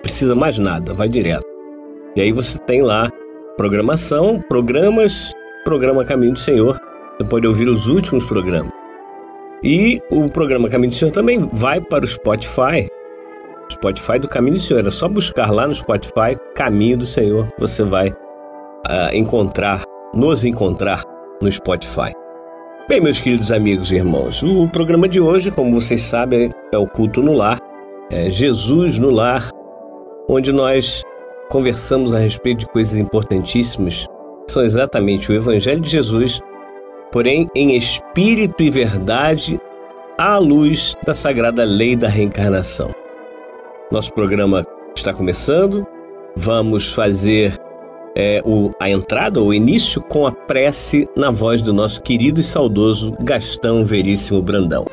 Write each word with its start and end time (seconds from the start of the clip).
Precisa 0.00 0.34
mais 0.34 0.56
nada, 0.58 0.94
vai 0.94 1.08
direto. 1.08 1.44
E 2.16 2.22
aí 2.22 2.32
você 2.32 2.58
tem 2.58 2.82
lá 2.82 3.12
programação, 3.56 4.42
programas, 4.48 5.32
programa 5.64 6.04
Caminho 6.04 6.32
do 6.32 6.38
Senhor. 6.38 6.80
Você 7.18 7.28
pode 7.28 7.46
ouvir 7.46 7.68
os 7.68 7.86
últimos 7.86 8.24
programas. 8.24 8.72
E 9.62 10.00
o 10.10 10.28
programa 10.30 10.68
Caminho 10.68 10.90
do 10.90 10.96
Senhor 10.96 11.12
também 11.12 11.38
vai 11.52 11.80
para 11.80 12.04
o 12.04 12.08
Spotify. 12.08 12.89
Spotify 13.80 14.18
do 14.18 14.28
Caminho 14.28 14.56
do 14.56 14.60
Senhor. 14.60 14.86
É 14.86 14.90
só 14.90 15.08
buscar 15.08 15.50
lá 15.50 15.66
no 15.66 15.74
Spotify 15.74 16.36
Caminho 16.54 16.98
do 16.98 17.06
Senhor. 17.06 17.48
Você 17.58 17.82
vai 17.82 18.10
uh, 18.10 19.14
encontrar, 19.14 19.82
nos 20.14 20.44
encontrar 20.44 21.02
no 21.40 21.50
Spotify. 21.50 22.12
Bem, 22.86 23.00
meus 23.00 23.20
queridos 23.20 23.50
amigos 23.50 23.90
e 23.90 23.96
irmãos, 23.96 24.42
o 24.42 24.68
programa 24.68 25.08
de 25.08 25.20
hoje, 25.20 25.50
como 25.50 25.72
vocês 25.72 26.02
sabem, 26.02 26.50
é 26.72 26.76
o 26.76 26.86
culto 26.86 27.22
no 27.22 27.32
lar, 27.32 27.58
é 28.10 28.28
Jesus 28.28 28.98
no 28.98 29.10
lar, 29.10 29.48
onde 30.28 30.52
nós 30.52 31.02
conversamos 31.48 32.12
a 32.12 32.18
respeito 32.18 32.60
de 32.60 32.66
coisas 32.66 32.98
importantíssimas, 32.98 34.06
que 34.46 34.52
são 34.52 34.62
exatamente 34.62 35.30
o 35.30 35.34
Evangelho 35.34 35.80
de 35.80 35.88
Jesus, 35.88 36.40
porém 37.10 37.46
em 37.54 37.76
espírito 37.76 38.62
e 38.62 38.68
verdade, 38.68 39.58
à 40.18 40.36
luz 40.36 40.94
da 41.06 41.14
sagrada 41.14 41.64
lei 41.64 41.96
da 41.96 42.08
reencarnação. 42.08 42.99
Nosso 43.90 44.12
programa 44.12 44.64
está 44.94 45.12
começando, 45.12 45.84
vamos 46.36 46.94
fazer 46.94 47.60
é, 48.16 48.40
o, 48.44 48.70
a 48.78 48.88
entrada, 48.88 49.42
o 49.42 49.52
início, 49.52 50.00
com 50.00 50.28
a 50.28 50.30
prece 50.30 51.08
na 51.16 51.32
voz 51.32 51.60
do 51.60 51.72
nosso 51.72 52.00
querido 52.00 52.38
e 52.38 52.44
saudoso 52.44 53.12
Gastão 53.20 53.84
Veríssimo 53.84 54.40
Brandão. 54.40 54.84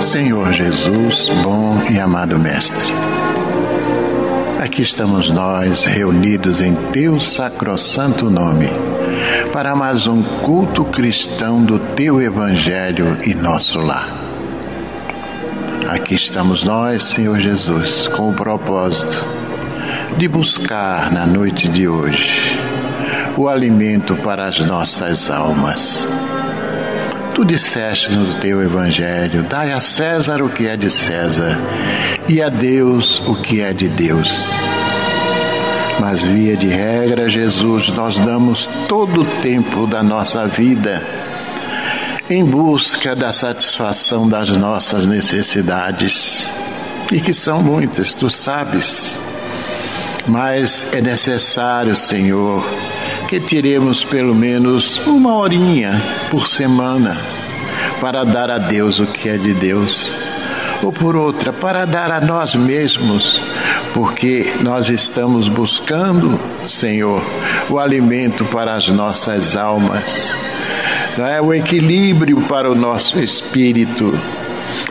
Senhor 0.00 0.52
Jesus, 0.52 1.28
bom 1.42 1.82
e 1.90 1.98
amado 1.98 2.38
Mestre, 2.38 2.92
aqui 4.62 4.82
estamos 4.82 5.32
nós 5.32 5.84
reunidos 5.84 6.62
em 6.62 6.76
Teu 6.92 7.18
sacrossanto 7.18 8.30
nome 8.30 8.68
para 9.52 9.74
mais 9.74 10.06
um 10.06 10.22
culto 10.22 10.84
cristão 10.84 11.62
do 11.62 11.78
Teu 11.78 12.20
Evangelho 12.20 13.18
e 13.26 13.34
nosso 13.34 13.78
lar. 13.78 14.08
Aqui 15.88 16.14
estamos 16.14 16.64
nós, 16.64 17.02
Senhor 17.04 17.38
Jesus, 17.38 18.08
com 18.08 18.30
o 18.30 18.34
propósito 18.34 19.24
de 20.16 20.28
buscar 20.28 21.10
na 21.12 21.26
noite 21.26 21.68
de 21.68 21.88
hoje 21.88 22.58
o 23.36 23.48
alimento 23.48 24.16
para 24.16 24.46
as 24.46 24.60
nossas 24.60 25.30
almas. 25.30 26.08
Tu 27.34 27.44
disseste 27.44 28.12
no 28.12 28.34
teu 28.34 28.62
Evangelho: 28.62 29.42
dai 29.42 29.72
a 29.72 29.80
César 29.80 30.42
o 30.42 30.48
que 30.48 30.66
é 30.66 30.76
de 30.76 30.90
César 30.90 31.58
e 32.28 32.40
a 32.40 32.48
Deus 32.48 33.20
o 33.26 33.34
que 33.36 33.60
é 33.60 33.72
de 33.72 33.88
Deus. 33.88 34.46
Mas, 35.98 36.22
via 36.22 36.56
de 36.56 36.68
regra, 36.68 37.28
Jesus, 37.28 37.88
nós 37.88 38.18
damos 38.18 38.68
todo 38.88 39.22
o 39.22 39.24
tempo 39.40 39.86
da 39.86 40.02
nossa 40.02 40.46
vida 40.46 41.02
em 42.28 42.44
busca 42.44 43.14
da 43.14 43.32
satisfação 43.32 44.28
das 44.28 44.50
nossas 44.50 45.06
necessidades, 45.06 46.50
e 47.12 47.20
que 47.20 47.32
são 47.32 47.62
muitas, 47.62 48.14
tu 48.14 48.28
sabes. 48.28 49.16
Mas 50.26 50.92
é 50.92 51.00
necessário, 51.00 51.94
Senhor, 51.94 52.66
que 53.28 53.38
tiremos 53.38 54.04
pelo 54.04 54.34
menos 54.34 54.98
uma 55.06 55.36
horinha 55.36 55.92
por 56.28 56.48
semana 56.48 57.16
para 58.00 58.24
dar 58.24 58.50
a 58.50 58.58
Deus 58.58 58.98
o 58.98 59.06
que 59.06 59.28
é 59.28 59.36
de 59.36 59.54
Deus, 59.54 60.12
ou 60.82 60.92
por 60.92 61.14
outra, 61.14 61.52
para 61.52 61.84
dar 61.84 62.10
a 62.10 62.20
nós 62.20 62.56
mesmos 62.56 63.40
porque 63.96 64.52
nós 64.60 64.90
estamos 64.90 65.48
buscando, 65.48 66.38
Senhor, 66.68 67.22
o 67.70 67.78
alimento 67.78 68.44
para 68.44 68.74
as 68.74 68.88
nossas 68.88 69.56
almas, 69.56 70.36
é? 71.16 71.40
o 71.40 71.54
equilíbrio 71.54 72.42
para 72.42 72.70
o 72.70 72.74
nosso 72.74 73.18
espírito, 73.18 74.12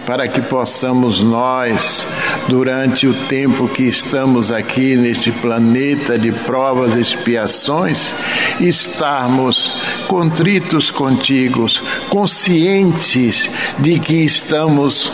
para 0.07 0.27
que 0.27 0.41
possamos 0.41 1.23
nós, 1.23 2.07
durante 2.47 3.05
o 3.05 3.13
tempo 3.13 3.67
que 3.67 3.83
estamos 3.83 4.51
aqui 4.51 4.95
neste 4.95 5.31
planeta 5.31 6.17
de 6.17 6.31
provas 6.31 6.95
e 6.95 6.99
expiações, 6.99 8.15
estarmos 8.59 9.71
contritos 10.07 10.89
contigo, 10.89 11.67
conscientes 12.09 13.51
de 13.77 13.99
que 13.99 14.15
estamos 14.15 15.11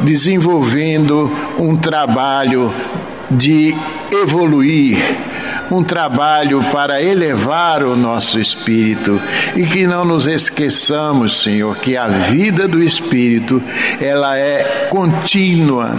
desenvolvendo 0.00 1.30
um 1.56 1.76
trabalho 1.76 2.74
de 3.36 3.76
evoluir, 4.12 4.98
um 5.70 5.82
trabalho 5.82 6.62
para 6.70 7.02
elevar 7.02 7.82
o 7.82 7.96
nosso 7.96 8.38
espírito 8.38 9.20
e 9.56 9.64
que 9.64 9.86
não 9.86 10.04
nos 10.04 10.26
esqueçamos, 10.26 11.42
Senhor, 11.42 11.76
que 11.78 11.96
a 11.96 12.06
vida 12.06 12.68
do 12.68 12.82
espírito 12.82 13.62
ela 14.00 14.36
é 14.36 14.88
contínua, 14.90 15.94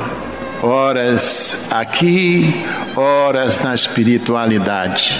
horas 0.62 1.68
aqui, 1.71 2.53
horas 2.95 3.59
na 3.62 3.74
espiritualidade. 3.74 5.19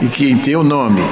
e 0.00 0.06
que 0.06 0.30
em 0.30 0.38
teu 0.38 0.62
nome, 0.62 1.02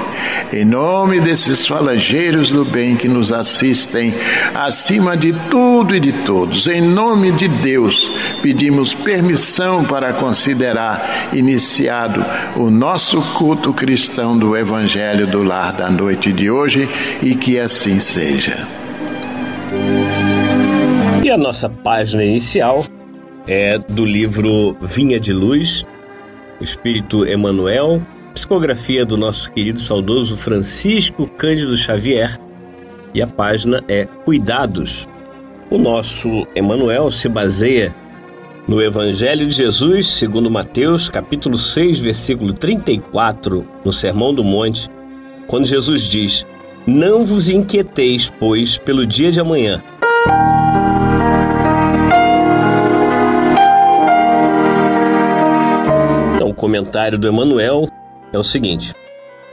em 0.52 0.64
nome 0.64 1.20
desses 1.20 1.66
falangeiros 1.66 2.50
do 2.50 2.64
bem 2.64 2.96
que 2.96 3.08
nos 3.08 3.32
assistem, 3.32 4.14
acima 4.54 5.16
de 5.16 5.32
tudo 5.50 5.94
e 5.94 6.00
de 6.00 6.12
todos, 6.12 6.66
em 6.66 6.80
nome 6.80 7.32
de 7.32 7.48
Deus, 7.48 8.10
pedimos 8.42 8.94
permissão 8.94 9.84
para 9.84 10.12
considerar 10.12 11.30
iniciado 11.32 12.24
o 12.56 12.70
nosso 12.70 13.20
culto 13.34 13.72
cristão 13.72 14.36
do 14.36 14.56
Evangelho 14.56 15.26
do 15.26 15.42
Lar 15.42 15.72
da 15.72 15.90
noite 15.90 16.32
de 16.32 16.50
hoje 16.50 16.88
e 17.22 17.34
que 17.34 17.58
assim 17.58 17.98
seja. 17.98 18.66
E 21.22 21.30
a 21.30 21.36
nossa 21.36 21.68
página 21.68 22.22
inicial 22.22 22.84
é 23.46 23.78
do 23.78 24.04
livro 24.04 24.76
Vinha 24.80 25.18
de 25.18 25.32
Luz, 25.32 25.86
Espírito 26.60 27.26
Emanuel, 27.26 28.00
psicografia 28.34 29.06
do 29.06 29.16
nosso 29.16 29.50
querido 29.52 29.80
saudoso 29.80 30.36
Francisco 30.36 31.28
Cândido 31.28 31.76
Xavier, 31.76 32.38
e 33.14 33.22
a 33.22 33.28
página 33.28 33.82
é 33.86 34.06
Cuidados. 34.24 35.08
O 35.70 35.78
nosso 35.78 36.44
Emanuel 36.54 37.10
se 37.12 37.28
baseia 37.28 37.94
no 38.66 38.82
Evangelho 38.82 39.46
de 39.46 39.54
Jesus, 39.54 40.08
segundo 40.08 40.50
Mateus, 40.50 41.08
capítulo 41.08 41.56
6, 41.56 42.00
versículo 42.00 42.52
34, 42.52 43.64
no 43.84 43.92
Sermão 43.92 44.34
do 44.34 44.42
Monte, 44.42 44.90
quando 45.46 45.66
Jesus 45.66 46.02
diz: 46.02 46.44
Não 46.84 47.24
vos 47.24 47.48
inquieteis, 47.48 48.32
pois, 48.40 48.76
pelo 48.76 49.06
dia 49.06 49.30
de 49.30 49.38
amanhã 49.38 49.80
o 56.44 56.56
comentário 56.56 57.18
do 57.18 57.26
Emanuel 57.26 57.88
é 58.34 58.38
o 58.38 58.44
seguinte: 58.44 58.92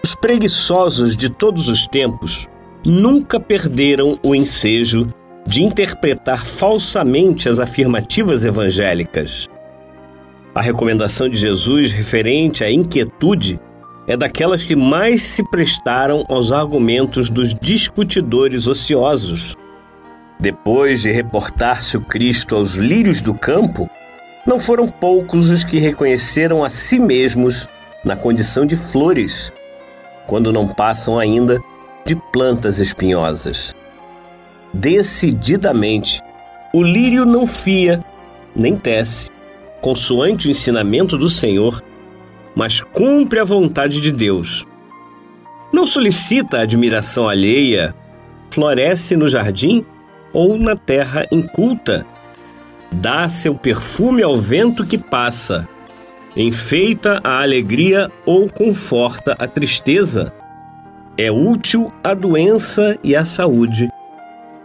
Os 0.04 0.16
preguiçosos 0.16 1.16
de 1.16 1.30
todos 1.30 1.68
os 1.68 1.88
tempos 1.88 2.48
nunca 2.86 3.40
perderam 3.40 4.18
o 4.24 4.34
ensejo 4.34 5.08
de 5.46 5.64
interpretar 5.64 6.46
falsamente 6.46 7.50
as 7.50 7.60
afirmativas 7.60 8.46
evangélicas. 8.46 9.48
A 10.54 10.62
recomendação 10.62 11.30
de 11.30 11.38
Jesus 11.38 11.92
referente 11.92 12.64
à 12.64 12.72
inquietude 12.72 13.60
é 14.08 14.18
daquelas 14.18 14.64
que 14.64 14.76
mais 14.76 15.22
se 15.22 15.44
prestaram 15.50 16.26
aos 16.28 16.52
argumentos 16.52 17.30
dos 17.30 17.54
discutidores 17.54 18.68
ociosos. 18.68 19.56
Depois 20.40 21.04
de 21.04 21.12
reportar-se 21.12 21.96
o 21.98 22.02
Cristo 22.02 22.56
aos 22.56 22.76
lírios 22.76 23.22
do 23.22 23.34
campo, 23.34 23.90
não 24.46 24.60
foram 24.60 24.88
poucos 24.88 25.52
os 25.52 25.64
que 25.64 25.78
reconheceram 25.78 26.64
a 26.64 26.70
si 26.70 27.00
mesmos 27.00 27.70
na 28.04 28.16
condição 28.16 28.66
de 28.66 28.76
flores, 28.76 29.52
quando 30.28 30.52
não 30.52 30.68
passam 30.68 31.20
ainda 31.20 31.62
de 32.06 32.16
plantas 32.16 32.80
espinhosas. 32.80 33.76
Decididamente, 34.74 36.22
o 36.74 36.82
lírio 36.82 37.26
não 37.26 37.46
fia, 37.46 38.04
nem 38.56 38.76
tece, 38.76 39.30
consoante 39.82 40.48
o 40.48 40.52
ensinamento 40.52 41.18
do 41.18 41.30
Senhor, 41.30 41.84
mas 42.56 42.82
cumpre 42.82 43.40
a 43.40 43.44
vontade 43.44 44.02
de 44.02 44.12
Deus. 44.12 44.66
Não 45.72 45.86
solicita 45.86 46.58
a 46.58 46.62
admiração 46.62 47.28
alheia, 47.28 47.96
floresce 48.50 49.16
no 49.16 49.28
jardim 49.28 49.86
ou 50.34 50.58
na 50.58 50.76
terra 50.76 51.26
inculta. 51.32 52.06
Dá 52.92 53.28
seu 53.30 53.56
perfume 53.56 54.22
ao 54.22 54.36
vento 54.36 54.86
que 54.86 54.98
passa, 54.98 55.68
enfeita 56.36 57.20
a 57.24 57.42
alegria 57.42 58.12
ou 58.26 58.50
conforta 58.50 59.36
a 59.38 59.48
tristeza. 59.48 60.34
É 61.18 61.32
útil 61.32 61.92
à 62.04 62.14
doença 62.14 62.98
e 63.04 63.16
à 63.16 63.26
saúde. 63.26 63.90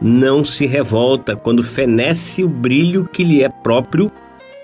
Não 0.00 0.44
se 0.44 0.66
revolta 0.66 1.34
quando 1.34 1.62
fenece 1.62 2.44
o 2.44 2.48
brilho 2.48 3.08
que 3.10 3.24
lhe 3.24 3.42
é 3.42 3.48
próprio 3.48 4.10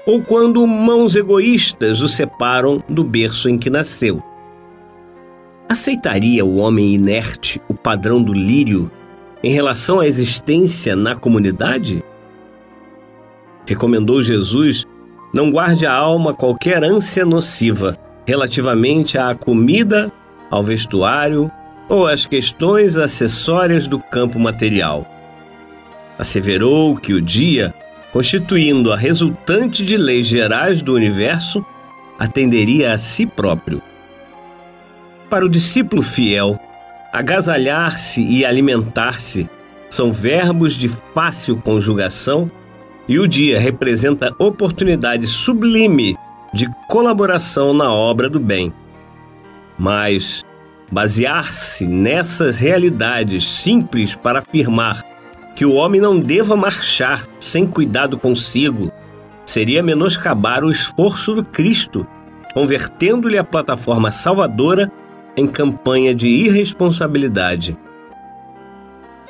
ou 0.06 0.22
quando 0.22 0.66
mãos 0.66 1.16
egoístas 1.16 2.02
o 2.02 2.08
separam 2.08 2.82
do 2.88 3.02
berço 3.02 3.48
em 3.48 3.58
que 3.58 3.70
nasceu. 3.70 4.22
Aceitaria 5.68 6.44
o 6.44 6.56
homem 6.56 6.94
inerte 6.94 7.60
o 7.68 7.74
padrão 7.74 8.22
do 8.22 8.32
lírio 8.32 8.90
em 9.42 9.52
relação 9.52 10.00
à 10.00 10.06
existência 10.06 10.94
na 10.94 11.16
comunidade? 11.16 12.04
Recomendou 13.66 14.22
Jesus: 14.22 14.86
não 15.32 15.50
guarde 15.50 15.86
a 15.86 15.92
alma 15.92 16.34
qualquer 16.34 16.82
ânsia 16.84 17.24
nociva 17.24 17.98
relativamente 18.26 19.18
à 19.18 19.34
comida, 19.34 20.12
ao 20.50 20.62
vestuário 20.62 21.50
ou 21.88 22.06
às 22.06 22.24
questões 22.26 22.96
acessórias 22.96 23.88
do 23.88 23.98
campo 23.98 24.38
material. 24.38 25.06
Asseverou 26.18 26.96
que 26.96 27.12
o 27.12 27.20
dia, 27.20 27.74
constituindo 28.12 28.92
a 28.92 28.96
resultante 28.96 29.84
de 29.84 29.96
leis 29.96 30.26
gerais 30.26 30.82
do 30.82 30.94
universo, 30.94 31.64
atenderia 32.18 32.92
a 32.92 32.98
si 32.98 33.26
próprio. 33.26 33.82
Para 35.28 35.44
o 35.44 35.48
discípulo 35.48 36.02
fiel, 36.02 36.60
Agasalhar-se 37.12 38.22
e 38.22 38.42
alimentar-se 38.42 39.46
são 39.90 40.10
verbos 40.10 40.72
de 40.72 40.88
fácil 40.88 41.58
conjugação 41.58 42.50
e 43.08 43.18
o 43.18 43.26
dia 43.26 43.58
representa 43.58 44.34
oportunidade 44.38 45.26
sublime 45.26 46.16
de 46.52 46.68
colaboração 46.88 47.72
na 47.72 47.92
obra 47.92 48.28
do 48.28 48.38
bem. 48.38 48.72
Mas 49.78 50.44
basear-se 50.90 51.86
nessas 51.86 52.58
realidades 52.58 53.44
simples 53.44 54.14
para 54.14 54.40
afirmar 54.40 55.02
que 55.56 55.64
o 55.64 55.74
homem 55.74 56.00
não 56.00 56.18
deva 56.18 56.56
marchar 56.56 57.24
sem 57.38 57.66
cuidado 57.66 58.18
consigo 58.18 58.92
seria 59.44 59.82
menoscabar 59.82 60.64
o 60.64 60.70
esforço 60.70 61.34
do 61.34 61.44
Cristo, 61.44 62.06
convertendo-lhe 62.54 63.38
a 63.38 63.44
plataforma 63.44 64.10
salvadora 64.10 64.90
em 65.36 65.46
campanha 65.46 66.14
de 66.14 66.28
irresponsabilidade. 66.28 67.76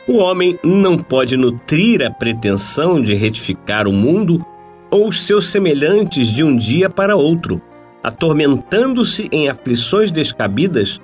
O 0.06 0.18
homem 0.18 0.58
não 0.64 0.98
pode 0.98 1.36
nutrir 1.36 2.04
a 2.04 2.10
pretensão 2.10 3.00
de 3.00 3.14
retificar 3.14 3.86
o 3.86 3.92
mundo 3.92 4.44
ou 4.90 5.08
os 5.08 5.24
seus 5.24 5.46
semelhantes 5.46 6.28
de 6.28 6.42
um 6.42 6.56
dia 6.56 6.90
para 6.90 7.16
outro, 7.16 7.62
atormentando-se 8.02 9.28
em 9.30 9.48
aflições 9.48 10.10
descabidas, 10.10 11.00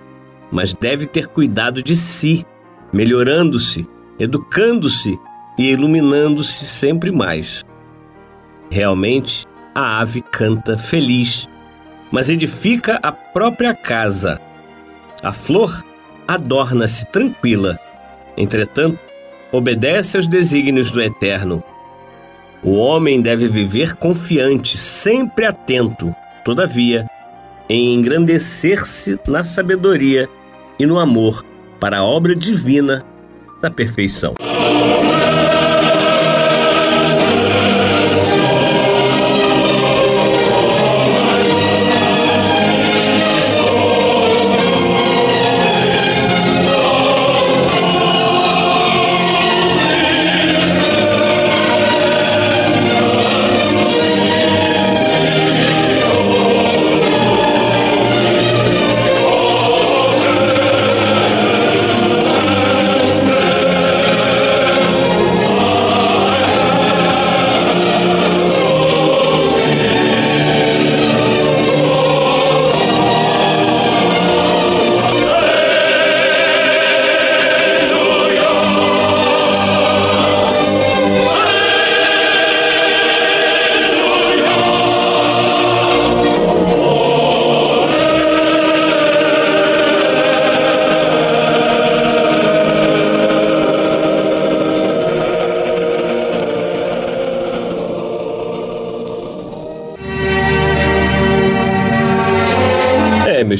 mas 0.50 0.74
deve 0.74 1.06
ter 1.06 1.28
cuidado 1.28 1.82
de 1.82 1.94
si, 1.94 2.44
melhorando-se, 2.92 3.86
educando-se 4.18 5.18
e 5.56 5.70
iluminando-se 5.70 6.66
sempre 6.66 7.10
mais. 7.10 7.64
Realmente, 8.70 9.46
a 9.74 10.00
ave 10.00 10.20
canta 10.20 10.76
feliz, 10.76 11.48
mas 12.10 12.28
edifica 12.28 12.98
a 13.02 13.12
própria 13.12 13.74
casa 13.74 14.40
a 15.22 15.32
flor 15.32 15.84
adorna-se 16.26 17.04
tranquila, 17.06 17.78
entretanto, 18.38 18.98
obedece 19.52 20.16
aos 20.16 20.26
desígnios 20.26 20.90
do 20.90 21.02
Eterno. 21.02 21.62
O 22.62 22.74
homem 22.76 23.20
deve 23.20 23.48
viver 23.48 23.94
confiante, 23.94 24.78
sempre 24.78 25.44
atento, 25.44 26.14
todavia, 26.44 27.08
em 27.68 27.94
engrandecer-se 27.94 29.18
na 29.28 29.42
sabedoria 29.42 30.28
e 30.78 30.86
no 30.86 30.98
amor 30.98 31.44
para 31.78 31.98
a 31.98 32.04
obra 32.04 32.34
divina 32.34 33.04
da 33.60 33.70
perfeição. 33.70 34.34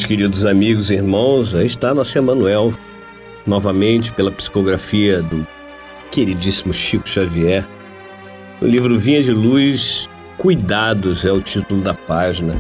Queridos 0.09 0.47
amigos 0.47 0.91
e 0.91 0.95
irmãos, 0.95 1.55
aí 1.55 1.67
está 1.67 1.93
nosso 1.93 2.17
Emanuel, 2.17 2.73
novamente 3.47 4.11
pela 4.11 4.31
psicografia 4.31 5.21
do 5.21 5.47
queridíssimo 6.11 6.73
Chico 6.73 7.07
Xavier. 7.07 7.63
O 8.59 8.65
livro 8.65 8.97
Vinha 8.97 9.23
de 9.23 9.33
Luz, 9.33 10.09
Cuidados 10.39 11.27
é 11.27 11.31
o 11.31 11.43
título 11.43 11.83
da 11.83 11.93
página. 11.93 12.57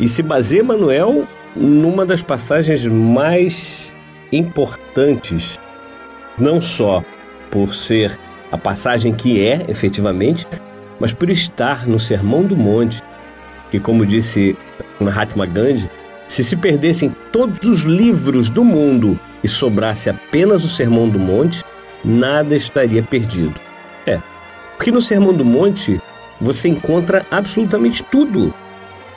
E 0.00 0.08
se 0.08 0.24
baseia 0.24 0.58
Emanuel 0.58 1.28
numa 1.54 2.04
das 2.04 2.20
passagens 2.20 2.84
mais 2.88 3.94
importantes, 4.32 5.60
não 6.36 6.60
só 6.60 7.04
por 7.48 7.76
ser 7.76 8.18
a 8.50 8.58
passagem 8.58 9.14
que 9.14 9.40
é, 9.40 9.64
efetivamente, 9.68 10.48
mas 10.98 11.12
por 11.12 11.30
estar 11.30 11.86
no 11.86 12.00
Sermão 12.00 12.42
do 12.42 12.56
Monte, 12.56 13.00
que, 13.70 13.78
como 13.78 14.04
disse 14.04 14.56
Mahatma 14.98 15.46
Gandhi, 15.46 15.88
se 16.32 16.42
se 16.42 16.56
perdessem 16.56 17.14
todos 17.30 17.68
os 17.68 17.82
livros 17.82 18.48
do 18.48 18.64
mundo 18.64 19.20
e 19.44 19.48
sobrasse 19.48 20.08
apenas 20.08 20.64
o 20.64 20.68
Sermão 20.68 21.06
do 21.06 21.18
Monte, 21.18 21.62
nada 22.02 22.56
estaria 22.56 23.02
perdido. 23.02 23.52
É, 24.06 24.18
porque 24.74 24.90
no 24.90 25.02
Sermão 25.02 25.34
do 25.34 25.44
Monte 25.44 26.00
você 26.40 26.70
encontra 26.70 27.26
absolutamente 27.30 28.02
tudo, 28.04 28.54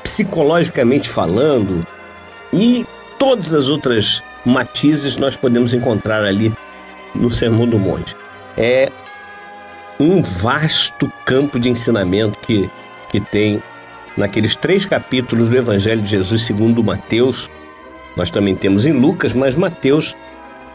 psicologicamente 0.03 1.07
falando, 1.07 1.87
e 2.51 2.85
todas 3.17 3.53
as 3.53 3.69
outras 3.69 4.21
matizes 4.45 5.15
nós 5.15 5.37
podemos 5.37 5.73
encontrar 5.73 6.21
ali 6.21 6.53
no 7.15 7.31
Sermão 7.31 7.65
do 7.65 7.79
Monte. 7.79 8.13
É 8.57 8.91
um 9.97 10.21
vasto 10.21 11.09
campo 11.23 11.61
de 11.61 11.69
ensinamento 11.69 12.37
que, 12.39 12.69
que 13.09 13.21
tem 13.21 13.63
naqueles 14.17 14.55
três 14.55 14.85
capítulos 14.85 15.49
do 15.49 15.57
Evangelho 15.57 16.01
de 16.01 16.09
Jesus 16.09 16.41
segundo 16.43 16.83
Mateus. 16.83 17.49
Nós 18.15 18.29
também 18.29 18.55
temos 18.55 18.85
em 18.85 18.93
Lucas, 18.93 19.33
mas 19.33 19.55
Mateus, 19.55 20.15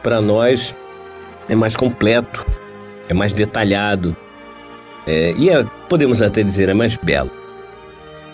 para 0.03 0.21
nós, 0.21 0.77
é 1.49 1.55
mais 1.55 1.77
completo, 1.77 2.47
é 3.09 3.15
mais 3.15 3.33
detalhado 3.33 4.17
é, 5.07 5.35
e 5.37 5.49
é, 5.49 5.65
podemos 5.89 6.23
até 6.23 6.43
dizer 6.43 6.69
é 6.69 6.75
mais 6.75 6.97
belo. 6.97 7.31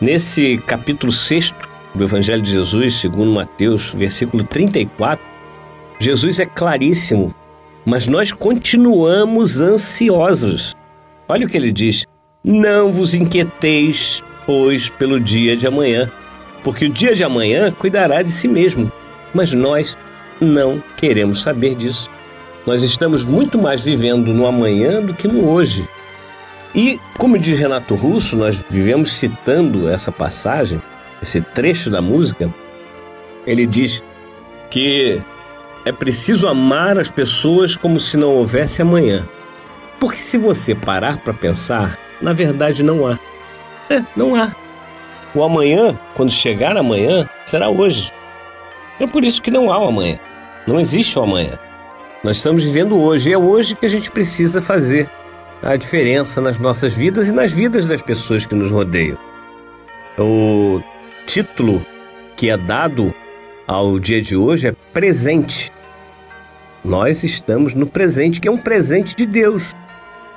Nesse 0.00 0.58
capítulo 0.66 1.12
6 1.12 1.54
do 1.94 2.04
Evangelho 2.04 2.42
de 2.42 2.50
Jesus, 2.50 2.94
segundo 2.94 3.32
Mateus, 3.32 3.94
versículo 3.94 4.44
34, 4.44 5.24
Jesus 5.98 6.38
é 6.38 6.44
claríssimo, 6.44 7.34
mas 7.84 8.06
nós 8.06 8.32
continuamos 8.32 9.60
ansiosos. 9.60 10.74
Olha 11.28 11.46
o 11.46 11.48
que 11.48 11.56
ele 11.56 11.72
diz: 11.72 12.04
Não 12.44 12.92
vos 12.92 13.14
inquieteis, 13.14 14.22
pois, 14.46 14.88
pelo 14.88 15.20
dia 15.20 15.56
de 15.56 15.66
amanhã, 15.66 16.10
porque 16.62 16.86
o 16.86 16.88
dia 16.88 17.14
de 17.14 17.24
amanhã 17.24 17.70
cuidará 17.70 18.22
de 18.22 18.30
si 18.30 18.48
mesmo. 18.48 18.90
Mas 19.34 19.52
nós 19.52 19.98
não 20.40 20.82
queremos 20.96 21.42
saber 21.42 21.74
disso. 21.74 22.08
Nós 22.66 22.82
estamos 22.82 23.24
muito 23.24 23.58
mais 23.58 23.82
vivendo 23.82 24.32
no 24.32 24.46
amanhã 24.46 25.00
do 25.00 25.14
que 25.14 25.28
no 25.28 25.48
hoje. 25.48 25.88
E, 26.74 27.00
como 27.16 27.38
diz 27.38 27.58
Renato 27.58 27.94
Russo, 27.94 28.36
nós 28.36 28.64
vivemos 28.68 29.16
citando 29.16 29.88
essa 29.88 30.12
passagem, 30.12 30.80
esse 31.22 31.40
trecho 31.40 31.90
da 31.90 32.02
música. 32.02 32.52
Ele 33.46 33.66
diz 33.66 34.02
que 34.70 35.20
é 35.84 35.92
preciso 35.92 36.48
amar 36.48 36.98
as 36.98 37.08
pessoas 37.08 37.76
como 37.76 38.00
se 38.00 38.16
não 38.16 38.34
houvesse 38.34 38.82
amanhã. 38.82 39.26
Porque 40.00 40.18
se 40.18 40.36
você 40.36 40.74
parar 40.74 41.18
para 41.18 41.32
pensar, 41.32 41.96
na 42.20 42.32
verdade 42.32 42.82
não 42.82 43.06
há. 43.06 43.18
É, 43.90 44.02
não 44.16 44.34
há. 44.34 44.54
O 45.34 45.42
amanhã, 45.42 45.98
quando 46.14 46.30
chegar 46.30 46.76
amanhã, 46.76 47.28
será 47.44 47.68
hoje. 47.68 48.12
É 48.98 49.06
por 49.06 49.24
isso 49.24 49.42
que 49.42 49.50
não 49.50 49.70
há 49.70 49.78
o 49.78 49.88
amanhã. 49.88 50.18
Não 50.66 50.80
existe 50.80 51.18
o 51.18 51.22
amanhã. 51.22 51.58
Nós 52.24 52.38
estamos 52.38 52.64
vivendo 52.64 52.98
hoje 52.98 53.30
e 53.30 53.32
é 53.32 53.38
hoje 53.38 53.76
que 53.76 53.86
a 53.86 53.88
gente 53.88 54.10
precisa 54.10 54.60
fazer 54.62 55.08
a 55.62 55.76
diferença 55.76 56.40
nas 56.40 56.58
nossas 56.58 56.96
vidas 56.96 57.28
e 57.28 57.32
nas 57.32 57.52
vidas 57.52 57.84
das 57.86 58.02
pessoas 58.02 58.46
que 58.46 58.54
nos 58.54 58.70
rodeiam. 58.70 59.18
O 60.18 60.80
título 61.26 61.84
que 62.34 62.50
é 62.50 62.56
dado 62.56 63.14
ao 63.66 63.98
dia 63.98 64.20
de 64.20 64.36
hoje 64.36 64.68
é 64.68 64.72
presente. 64.92 65.72
Nós 66.84 67.24
estamos 67.24 67.74
no 67.74 67.86
presente, 67.86 68.40
que 68.40 68.48
é 68.48 68.50
um 68.50 68.58
presente 68.58 69.14
de 69.14 69.26
Deus. 69.26 69.74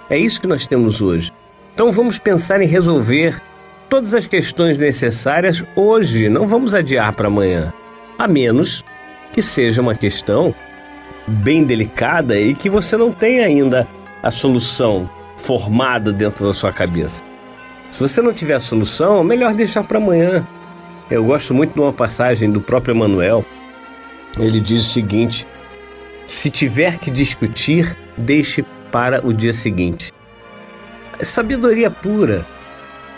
É 0.09 0.17
isso 0.17 0.41
que 0.41 0.47
nós 0.47 0.65
temos 0.65 1.01
hoje. 1.01 1.31
Então 1.79 1.93
vamos 1.93 2.19
pensar 2.19 2.61
em 2.61 2.67
resolver 2.67 3.41
todas 3.87 4.13
as 4.13 4.27
questões 4.27 4.77
necessárias 4.77 5.63
hoje, 5.77 6.27
não 6.27 6.45
vamos 6.45 6.75
adiar 6.75 7.15
para 7.15 7.27
amanhã. 7.27 7.71
A 8.17 8.27
menos 8.27 8.83
que 9.31 9.41
seja 9.41 9.81
uma 9.81 9.95
questão 9.95 10.53
bem 11.25 11.63
delicada 11.63 12.37
e 12.37 12.53
que 12.53 12.69
você 12.69 12.97
não 12.97 13.13
tenha 13.13 13.45
ainda 13.45 13.87
a 14.21 14.29
solução 14.29 15.09
formada 15.37 16.11
dentro 16.11 16.45
da 16.45 16.53
sua 16.53 16.73
cabeça. 16.73 17.23
Se 17.89 18.01
você 18.01 18.21
não 18.21 18.33
tiver 18.33 18.55
a 18.55 18.59
solução, 18.59 19.21
é 19.21 19.23
melhor 19.23 19.55
deixar 19.55 19.85
para 19.85 19.99
amanhã. 19.99 20.45
Eu 21.09 21.23
gosto 21.23 21.53
muito 21.53 21.75
de 21.75 21.79
uma 21.79 21.93
passagem 21.93 22.51
do 22.51 22.59
próprio 22.59 22.93
Emanuel. 22.93 23.45
Ele 24.37 24.59
diz 24.59 24.81
o 24.85 24.89
seguinte: 24.89 25.47
se 26.27 26.49
tiver 26.49 26.99
que 26.99 27.09
discutir, 27.09 27.95
deixe 28.17 28.65
para 28.91 29.25
o 29.25 29.31
dia 29.31 29.53
seguinte. 29.53 30.11
É 31.19 31.25
sabedoria 31.25 31.91
pura. 31.91 32.45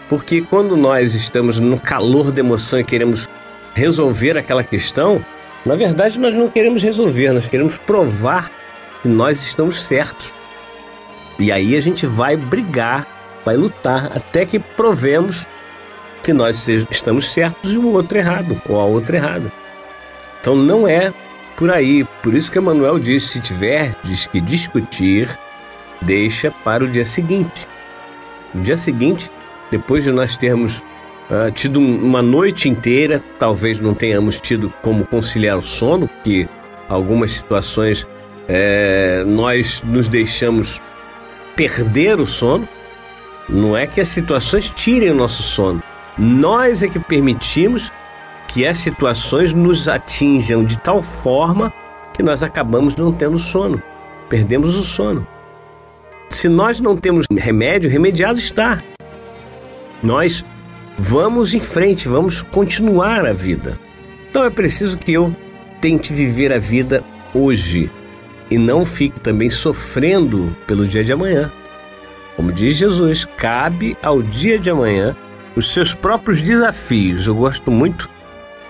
Porque 0.09 0.41
quando 0.41 0.75
nós 0.75 1.13
estamos 1.13 1.59
no 1.59 1.79
calor 1.79 2.31
da 2.31 2.39
emoção 2.39 2.79
e 2.79 2.83
queremos 2.83 3.29
resolver 3.75 4.37
aquela 4.37 4.63
questão, 4.63 5.23
na 5.63 5.75
verdade 5.75 6.19
nós 6.19 6.33
não 6.33 6.49
queremos 6.49 6.81
resolver, 6.81 7.31
nós 7.31 7.47
queremos 7.47 7.77
provar 7.77 8.51
que 9.03 9.07
nós 9.07 9.41
estamos 9.43 9.83
certos. 9.83 10.33
E 11.37 11.51
aí 11.51 11.75
a 11.75 11.79
gente 11.79 12.07
vai 12.07 12.35
brigar, 12.35 13.07
vai 13.45 13.55
lutar 13.55 14.11
até 14.17 14.45
que 14.45 14.57
provemos 14.57 15.45
que 16.23 16.33
nós 16.33 16.67
estamos 16.67 17.31
certos 17.31 17.71
e 17.71 17.77
o 17.77 17.93
outro 17.93 18.17
errado, 18.17 18.59
ou 18.67 18.79
a 18.79 18.83
outra 18.83 19.15
errada. 19.15 19.51
Então 20.41 20.55
não 20.55 20.87
é 20.87 21.13
por 21.55 21.69
aí. 21.69 22.03
Por 22.23 22.33
isso 22.33 22.51
que 22.51 22.57
Emmanuel 22.57 22.97
diz: 22.97 23.23
se 23.23 23.39
tiver 23.39 23.93
diz 24.03 24.25
que 24.25 24.41
discutir, 24.41 25.29
deixa 26.01 26.51
para 26.51 26.83
o 26.83 26.87
dia 26.87 27.05
seguinte. 27.05 27.70
No 28.53 28.61
dia 28.61 28.77
seguinte, 28.77 29.29
depois 29.71 30.03
de 30.03 30.11
nós 30.11 30.35
termos 30.35 30.79
uh, 31.29 31.51
tido 31.53 31.79
uma 31.79 32.21
noite 32.21 32.67
inteira, 32.67 33.23
talvez 33.39 33.79
não 33.79 33.93
tenhamos 33.93 34.39
tido 34.39 34.73
como 34.81 35.05
conciliar 35.05 35.57
o 35.57 35.61
sono, 35.61 36.09
que 36.23 36.47
algumas 36.89 37.31
situações 37.31 38.05
é, 38.47 39.23
nós 39.25 39.81
nos 39.85 40.07
deixamos 40.09 40.81
perder 41.55 42.19
o 42.19 42.25
sono. 42.25 42.67
Não 43.47 43.75
é 43.75 43.87
que 43.87 44.01
as 44.01 44.09
situações 44.09 44.71
tirem 44.73 45.11
o 45.11 45.15
nosso 45.15 45.41
sono. 45.41 45.81
Nós 46.17 46.83
é 46.83 46.87
que 46.87 46.99
permitimos 46.99 47.91
que 48.47 48.67
as 48.67 48.77
situações 48.77 49.53
nos 49.53 49.87
atinjam 49.87 50.63
de 50.63 50.77
tal 50.79 51.01
forma 51.01 51.71
que 52.13 52.21
nós 52.21 52.43
acabamos 52.43 52.95
não 52.97 53.13
tendo 53.13 53.37
sono. 53.37 53.81
Perdemos 54.27 54.77
o 54.77 54.83
sono. 54.83 55.25
Se 56.31 56.47
nós 56.47 56.79
não 56.79 56.95
temos 56.95 57.25
remédio, 57.37 57.89
remediado 57.89 58.39
está. 58.39 58.81
Nós 60.01 60.43
vamos 60.97 61.53
em 61.53 61.59
frente, 61.59 62.07
vamos 62.07 62.41
continuar 62.41 63.25
a 63.25 63.33
vida. 63.33 63.77
Então 64.29 64.45
é 64.45 64.49
preciso 64.49 64.97
que 64.97 65.11
eu 65.11 65.35
tente 65.81 66.13
viver 66.13 66.53
a 66.53 66.57
vida 66.57 67.03
hoje 67.33 67.91
e 68.49 68.57
não 68.57 68.85
fique 68.85 69.19
também 69.19 69.49
sofrendo 69.49 70.55
pelo 70.65 70.87
dia 70.87 71.03
de 71.03 71.11
amanhã. 71.11 71.51
Como 72.37 72.51
diz 72.51 72.77
Jesus, 72.77 73.25
cabe 73.25 73.97
ao 74.01 74.23
dia 74.23 74.57
de 74.57 74.69
amanhã 74.69 75.15
os 75.53 75.73
seus 75.73 75.93
próprios 75.93 76.41
desafios. 76.41 77.27
Eu 77.27 77.35
gosto 77.35 77.69
muito 77.69 78.09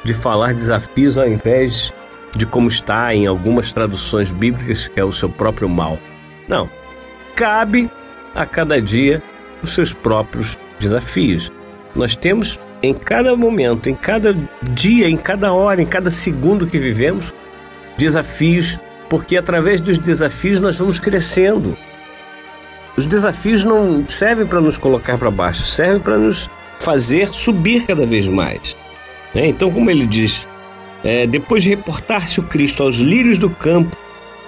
de 0.04 0.16
falar 0.16 0.56
desafios 0.56 1.16
ao 1.16 1.30
invés 1.30 1.94
de 2.36 2.48
como 2.48 2.68
está 2.68 3.14
em 3.14 3.28
algumas 3.28 3.72
traduções 3.72 4.32
bíblicas, 4.32 4.88
que 4.88 5.00
é 5.00 5.04
o 5.04 5.12
seu 5.12 5.30
próprio 5.30 5.70
mal. 5.70 6.00
Não, 6.48 6.68
cabe 7.36 7.90
a 8.34 8.46
cada 8.46 8.82
dia 8.82 9.22
os 9.62 9.74
seus 9.74 9.94
próprios 9.94 10.58
desafios. 10.80 11.52
Nós 11.96 12.16
temos 12.16 12.60
em 12.82 12.94
cada 12.94 13.36
momento, 13.36 13.90
em 13.90 13.96
cada 13.96 14.36
dia, 14.72 15.08
em 15.10 15.18
cada 15.18 15.54
hora, 15.54 15.82
em 15.82 15.86
cada 15.86 16.10
segundo 16.10 16.66
que 16.66 16.80
vivemos, 16.80 17.34
desafios, 17.98 18.80
porque 19.10 19.38
através 19.38 19.82
dos 19.82 19.98
desafios 19.98 20.60
nós 20.60 20.78
vamos 20.78 21.00
crescendo. 21.00 21.78
Os 22.98 23.06
desafios 23.06 23.64
não 23.64 24.08
servem 24.08 24.46
para 24.46 24.60
nos 24.60 24.78
colocar 24.78 25.18
para 25.18 25.32
baixo, 25.32 25.64
servem 25.64 26.00
para 26.00 26.18
nos 26.18 26.50
fazer 26.80 27.30
subir 27.30 27.86
cada 27.86 28.06
vez 28.06 28.28
mais. 28.28 28.76
Né? 29.34 29.48
Então, 29.48 29.72
como 29.72 29.90
ele 29.90 30.06
diz, 30.06 30.48
é, 31.04 31.28
depois 31.28 31.64
de 31.64 31.70
reportar-se 31.70 32.40
o 32.40 32.44
Cristo 32.44 32.84
aos 32.84 32.96
lírios 32.96 33.38
do 33.38 33.50
campo, 33.50 33.96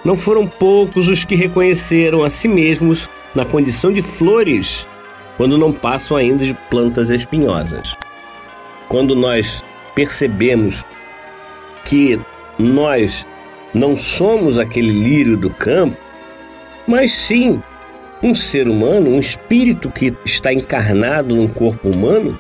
não 0.04 0.18
foram 0.18 0.48
poucos 0.48 1.08
os 1.08 1.24
que 1.24 1.36
reconheceram 1.36 2.24
a 2.24 2.30
si 2.30 2.48
mesmos 2.48 3.10
na 3.34 3.46
condição 3.46 3.92
de 3.92 4.02
flores, 4.02 4.88
quando 5.38 5.58
não 5.58 5.72
passam 5.72 6.18
ainda 6.18 6.46
de 6.46 6.54
plantas 6.70 7.10
espinhosas. 7.10 7.96
Quando 8.88 9.16
nós 9.16 9.64
percebemos 9.96 10.84
que 11.86 12.20
nós 12.60 13.28
não 13.74 13.96
somos 13.96 14.60
aquele 14.60 14.92
lírio 14.92 15.38
do 15.38 15.50
campo, 15.50 15.98
mas 16.86 17.12
sim 17.12 17.62
um 18.22 18.34
ser 18.34 18.68
humano, 18.68 19.10
um 19.10 19.20
espírito 19.20 19.90
que 19.90 20.14
está 20.24 20.54
encarnado 20.54 21.36
num 21.36 21.48
corpo 21.48 21.90
humano, 21.90 22.40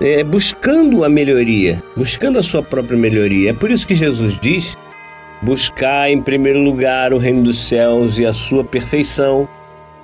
é, 0.00 0.24
buscando 0.24 1.04
a 1.04 1.08
melhoria, 1.08 1.82
buscando 1.96 2.38
a 2.38 2.42
sua 2.42 2.62
própria 2.62 2.98
melhoria. 2.98 3.50
É 3.50 3.52
por 3.52 3.70
isso 3.70 3.86
que 3.86 3.94
Jesus 3.94 4.38
diz: 4.40 4.76
buscar 5.42 6.08
em 6.10 6.22
primeiro 6.22 6.60
lugar 6.60 7.12
o 7.12 7.18
reino 7.18 7.42
dos 7.42 7.66
céus 7.66 8.18
e 8.18 8.24
a 8.24 8.32
sua 8.32 8.62
perfeição, 8.62 9.48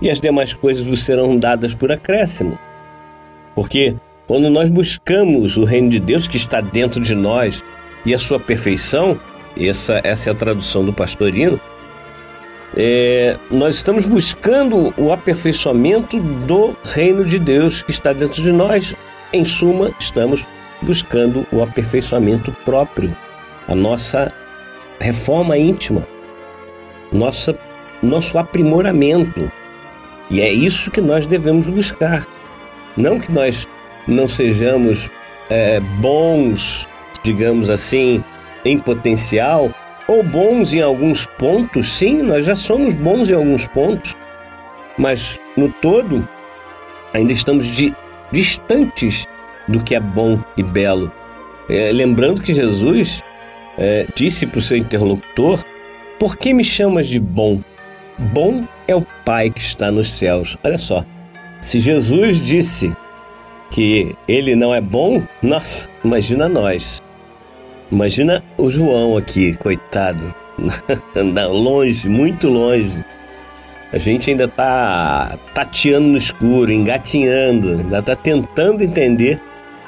e 0.00 0.11
as 0.11 0.21
demais 0.21 0.52
coisas 0.52 0.87
vos 0.87 1.04
serão 1.04 1.37
dadas 1.37 1.75
por 1.75 1.90
acréscimo. 1.92 2.59
Porque 3.54 3.97
quando 4.26 4.50
nós 4.50 4.68
buscamos 4.68 5.57
o 5.57 5.64
reino 5.64 5.88
de 5.88 5.99
Deus 5.99 6.26
que 6.26 6.37
está 6.37 6.61
dentro 6.61 7.00
de 7.00 7.14
nós 7.14 7.64
e 8.04 8.14
a 8.14 8.18
sua 8.18 8.38
perfeição, 8.38 9.18
essa, 9.57 10.00
essa 10.04 10.30
é 10.30 10.33
a 10.33 10.37
tradução 10.37 10.85
do 10.85 10.92
pastorino, 10.92 11.61
é, 12.76 13.37
nós 13.50 13.76
estamos 13.76 14.07
buscando 14.07 14.92
o 14.97 15.12
aperfeiçoamento 15.12 16.21
do 16.21 16.76
reino 16.85 17.25
de 17.25 17.38
Deus 17.38 17.83
que 17.83 17.90
está 17.90 18.12
dentro 18.12 18.42
de 18.42 18.52
nós. 18.52 18.95
Em 19.33 19.45
suma, 19.45 19.90
estamos 19.99 20.47
buscando 20.83 21.47
o 21.50 21.62
aperfeiçoamento 21.62 22.52
próprio, 22.64 23.16
a 23.66 23.75
nossa 23.75 24.33
reforma 25.00 25.57
íntima, 25.57 26.07
nossa, 27.12 27.59
nosso 28.02 28.38
aprimoramento. 28.38 29.50
E 30.31 30.40
é 30.40 30.52
isso 30.52 30.90
que 30.90 31.00
nós 31.00 31.26
devemos 31.26 31.69
buscar. 31.69 32.26
Não 32.97 33.19
que 33.19 33.33
nós 33.33 33.67
não 34.07 34.26
sejamos 34.26 35.11
é, 35.49 35.81
bons, 35.81 36.88
digamos 37.23 37.71
assim, 37.71 38.23
em 38.64 38.78
potencial, 38.78 39.71
ou 40.07 40.23
bons 40.23 40.73
em 40.73 40.81
alguns 40.81 41.26
pontos, 41.38 41.93
sim, 41.93 42.23
nós 42.23 42.45
já 42.45 42.55
somos 42.55 42.95
bons 42.95 43.31
em 43.31 43.35
alguns 43.35 43.67
pontos, 43.67 44.17
mas 44.97 45.38
no 45.57 45.69
todo 45.71 46.26
ainda 47.12 47.33
estamos 47.33 47.67
de, 47.67 47.95
distantes 48.33 49.26
do 49.67 49.83
que 49.83 49.95
é 49.95 50.00
bom 50.00 50.38
e 50.57 50.62
belo. 50.62 51.12
É, 51.69 51.93
lembrando 51.93 52.40
que 52.40 52.55
Jesus 52.55 53.23
é, 53.78 54.06
disse 54.14 54.47
para 54.47 54.58
o 54.58 54.62
seu 54.62 54.76
interlocutor: 54.76 55.64
Por 56.18 56.37
que 56.37 56.52
me 56.52 56.64
chamas 56.64 57.06
de 57.06 57.20
bom? 57.20 57.62
Bom 58.18 58.64
é 58.88 58.94
o 58.94 59.06
Pai 59.25 59.49
que 59.49 59.61
está 59.61 59.92
nos 59.92 60.11
céus. 60.11 60.58
Olha 60.64 60.76
só, 60.76 61.06
se 61.61 61.78
Jesus 61.78 62.42
disse 62.42 62.92
que 63.70 64.16
ele 64.26 64.56
não 64.56 64.75
é 64.75 64.80
bom, 64.80 65.23
nossa, 65.40 65.88
imagina 66.04 66.49
nós. 66.49 67.00
Imagina 67.90 68.42
o 68.58 68.68
João 68.68 69.16
aqui, 69.16 69.56
coitado, 69.56 70.35
longe, 71.50 72.08
muito 72.08 72.49
longe. 72.49 73.04
A 73.90 73.97
gente 73.97 74.30
ainda 74.30 74.44
está 74.44 75.38
tateando 75.54 76.08
no 76.08 76.18
escuro, 76.18 76.70
engatinhando, 76.70 77.78
ainda 77.78 78.00
está 78.00 78.14
tentando 78.14 78.85
entender 78.85 79.40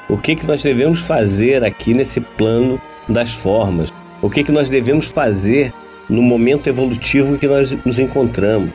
o 0.09 0.17
que, 0.17 0.35
que 0.35 0.47
nós 0.47 0.63
devemos 0.63 1.01
fazer 1.01 1.63
aqui 1.63 1.93
nesse 1.93 2.19
plano 2.19 2.81
das 3.11 3.33
formas, 3.33 3.91
o 4.21 4.29
que, 4.29 4.43
que 4.43 4.51
nós 4.51 4.69
devemos 4.69 5.07
fazer 5.07 5.73
no 6.09 6.21
momento 6.21 6.67
evolutivo 6.67 7.37
que 7.37 7.47
nós 7.47 7.71
nos 7.85 7.99
encontramos. 7.99 8.71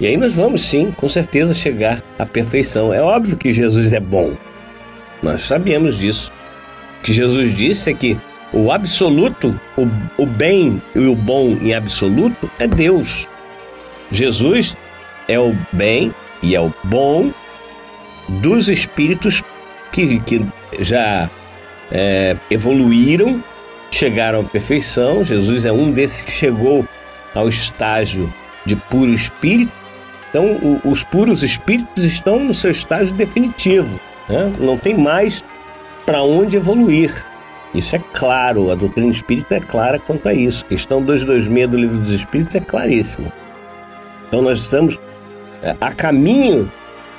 E 0.00 0.06
aí 0.06 0.16
nós 0.16 0.32
vamos 0.32 0.62
sim, 0.62 0.90
com 0.90 1.08
certeza, 1.08 1.54
chegar 1.54 2.02
à 2.18 2.26
perfeição. 2.26 2.92
É 2.92 3.00
óbvio 3.00 3.36
que 3.36 3.52
Jesus 3.52 3.92
é 3.92 4.00
bom. 4.00 4.32
Nós 5.22 5.42
sabemos 5.42 5.98
disso. 5.98 6.32
O 6.98 7.02
que 7.02 7.12
Jesus 7.12 7.54
disse 7.54 7.90
é 7.90 7.94
que 7.94 8.16
o 8.52 8.70
absoluto, 8.70 9.58
o, 9.76 10.22
o 10.22 10.26
bem 10.26 10.80
e 10.94 11.00
o 11.00 11.14
bom 11.14 11.56
em 11.60 11.74
absoluto 11.74 12.50
é 12.58 12.66
Deus. 12.66 13.26
Jesus 14.10 14.76
é 15.28 15.38
o 15.38 15.54
bem 15.72 16.14
e 16.42 16.54
é 16.54 16.60
o 16.60 16.72
bom 16.84 17.30
dos 18.28 18.68
espíritos 18.68 19.42
que, 19.92 20.20
que 20.20 20.44
já 20.80 21.30
é, 21.90 22.36
evoluíram, 22.50 23.42
chegaram 23.90 24.40
à 24.40 24.44
perfeição. 24.44 25.22
Jesus 25.22 25.64
é 25.64 25.72
um 25.72 25.90
desses 25.90 26.22
que 26.22 26.30
chegou 26.30 26.86
ao 27.34 27.48
estágio 27.48 28.32
de 28.64 28.76
puro 28.76 29.12
espírito. 29.12 29.72
Então, 30.30 30.52
o, 30.56 30.80
os 30.84 31.02
puros 31.02 31.42
espíritos 31.42 32.04
estão 32.04 32.40
no 32.40 32.52
seu 32.52 32.70
estágio 32.70 33.14
definitivo. 33.14 34.00
Né? 34.28 34.52
Não 34.58 34.76
tem 34.76 34.94
mais 34.94 35.42
para 36.04 36.22
onde 36.22 36.56
evoluir. 36.56 37.24
Isso 37.74 37.94
é 37.94 38.02
claro, 38.12 38.70
a 38.70 38.74
doutrina 38.74 39.10
espírita 39.10 39.56
é 39.56 39.60
clara 39.60 39.98
quanto 39.98 40.28
a 40.28 40.34
isso. 40.34 40.64
A 40.64 40.68
questão 40.68 41.02
226 41.02 41.68
do 41.68 41.76
Livro 41.76 41.98
dos 41.98 42.10
Espíritos 42.10 42.54
é 42.54 42.60
claríssima. 42.60 43.32
Então 44.26 44.40
nós 44.40 44.60
estamos 44.60 44.98
é, 45.62 45.76
a 45.80 45.92
caminho 45.92 46.70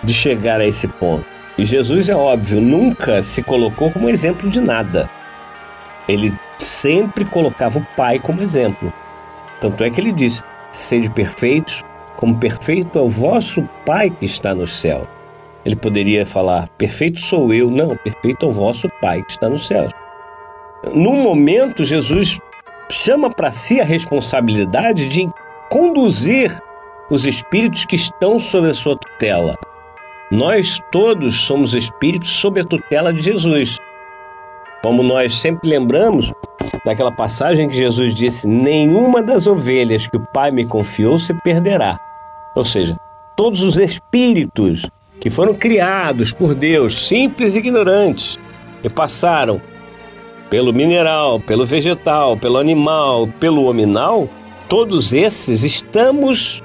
de 0.03 0.13
chegar 0.13 0.59
a 0.59 0.65
esse 0.65 0.87
ponto. 0.87 1.36
Jesus, 1.65 2.07
é 2.07 2.15
óbvio, 2.15 2.61
nunca 2.61 3.21
se 3.23 3.41
colocou 3.41 3.91
como 3.91 4.09
exemplo 4.09 4.49
de 4.49 4.61
nada. 4.61 5.09
Ele 6.07 6.33
sempre 6.59 7.25
colocava 7.25 7.79
o 7.79 7.87
Pai 7.95 8.19
como 8.19 8.41
exemplo. 8.41 8.93
Tanto 9.59 9.83
é 9.83 9.89
que 9.89 9.99
ele 9.99 10.11
disse: 10.11 10.43
Sede 10.71 11.09
perfeitos, 11.09 11.83
como 12.15 12.37
perfeito 12.37 12.97
é 12.97 13.01
o 13.01 13.09
vosso 13.09 13.67
Pai 13.85 14.09
que 14.09 14.25
está 14.25 14.53
no 14.53 14.67
céu. 14.67 15.07
Ele 15.65 15.75
poderia 15.75 16.25
falar: 16.25 16.69
Perfeito 16.77 17.19
sou 17.19 17.53
eu. 17.53 17.71
Não, 17.71 17.95
perfeito 17.97 18.45
é 18.45 18.49
o 18.49 18.51
vosso 18.51 18.87
Pai 19.01 19.23
que 19.23 19.31
está 19.31 19.49
nos 19.49 19.67
céus. 19.67 19.91
Num 20.93 21.21
momento, 21.21 21.83
Jesus 21.83 22.39
chama 22.89 23.29
para 23.29 23.51
si 23.51 23.81
a 23.81 23.83
responsabilidade 23.83 25.09
de 25.09 25.27
conduzir 25.69 26.57
os 27.09 27.25
espíritos 27.25 27.83
que 27.85 27.95
estão 27.95 28.37
sob 28.37 28.69
a 28.69 28.73
sua 28.73 28.97
tutela. 28.97 29.57
Nós 30.29 30.81
todos 30.91 31.41
somos 31.41 31.73
espíritos 31.73 32.29
sob 32.29 32.59
a 32.59 32.65
tutela 32.65 33.13
de 33.13 33.21
Jesus. 33.21 33.79
Como 34.83 35.01
nós 35.01 35.35
sempre 35.35 35.69
lembramos 35.69 36.33
daquela 36.85 37.11
passagem 37.11 37.69
que 37.69 37.75
Jesus 37.75 38.13
disse: 38.13 38.45
Nenhuma 38.45 39.23
das 39.23 39.47
ovelhas 39.47 40.05
que 40.05 40.17
o 40.17 40.27
Pai 40.33 40.51
me 40.51 40.65
confiou 40.65 41.17
se 41.17 41.33
perderá. 41.33 41.97
Ou 42.53 42.65
seja, 42.65 42.99
todos 43.37 43.63
os 43.63 43.77
espíritos 43.77 44.89
que 45.21 45.29
foram 45.29 45.53
criados 45.53 46.33
por 46.33 46.53
Deus, 46.53 47.07
simples 47.07 47.55
e 47.55 47.59
ignorantes, 47.59 48.37
e 48.83 48.89
passaram 48.89 49.61
pelo 50.49 50.73
mineral, 50.73 51.39
pelo 51.39 51.65
vegetal, 51.65 52.35
pelo 52.35 52.57
animal, 52.57 53.27
pelo 53.39 53.65
hominal, 53.65 54.27
todos 54.67 55.13
esses 55.13 55.63
estamos 55.63 56.61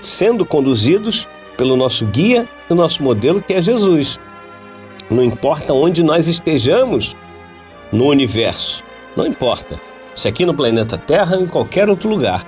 sendo 0.00 0.46
conduzidos 0.46 1.28
pelo 1.56 1.76
nosso 1.76 2.06
guia, 2.06 2.48
o 2.68 2.74
nosso 2.74 3.02
modelo 3.02 3.42
que 3.42 3.54
é 3.54 3.60
Jesus. 3.60 4.18
Não 5.10 5.22
importa 5.22 5.72
onde 5.72 6.02
nós 6.02 6.26
estejamos 6.26 7.16
no 7.92 8.06
universo, 8.06 8.84
não 9.16 9.26
importa. 9.26 9.80
Se 10.14 10.28
aqui 10.28 10.44
no 10.44 10.54
planeta 10.54 10.98
Terra 10.98 11.36
ou 11.36 11.42
em 11.42 11.46
qualquer 11.46 11.88
outro 11.88 12.08
lugar, 12.08 12.44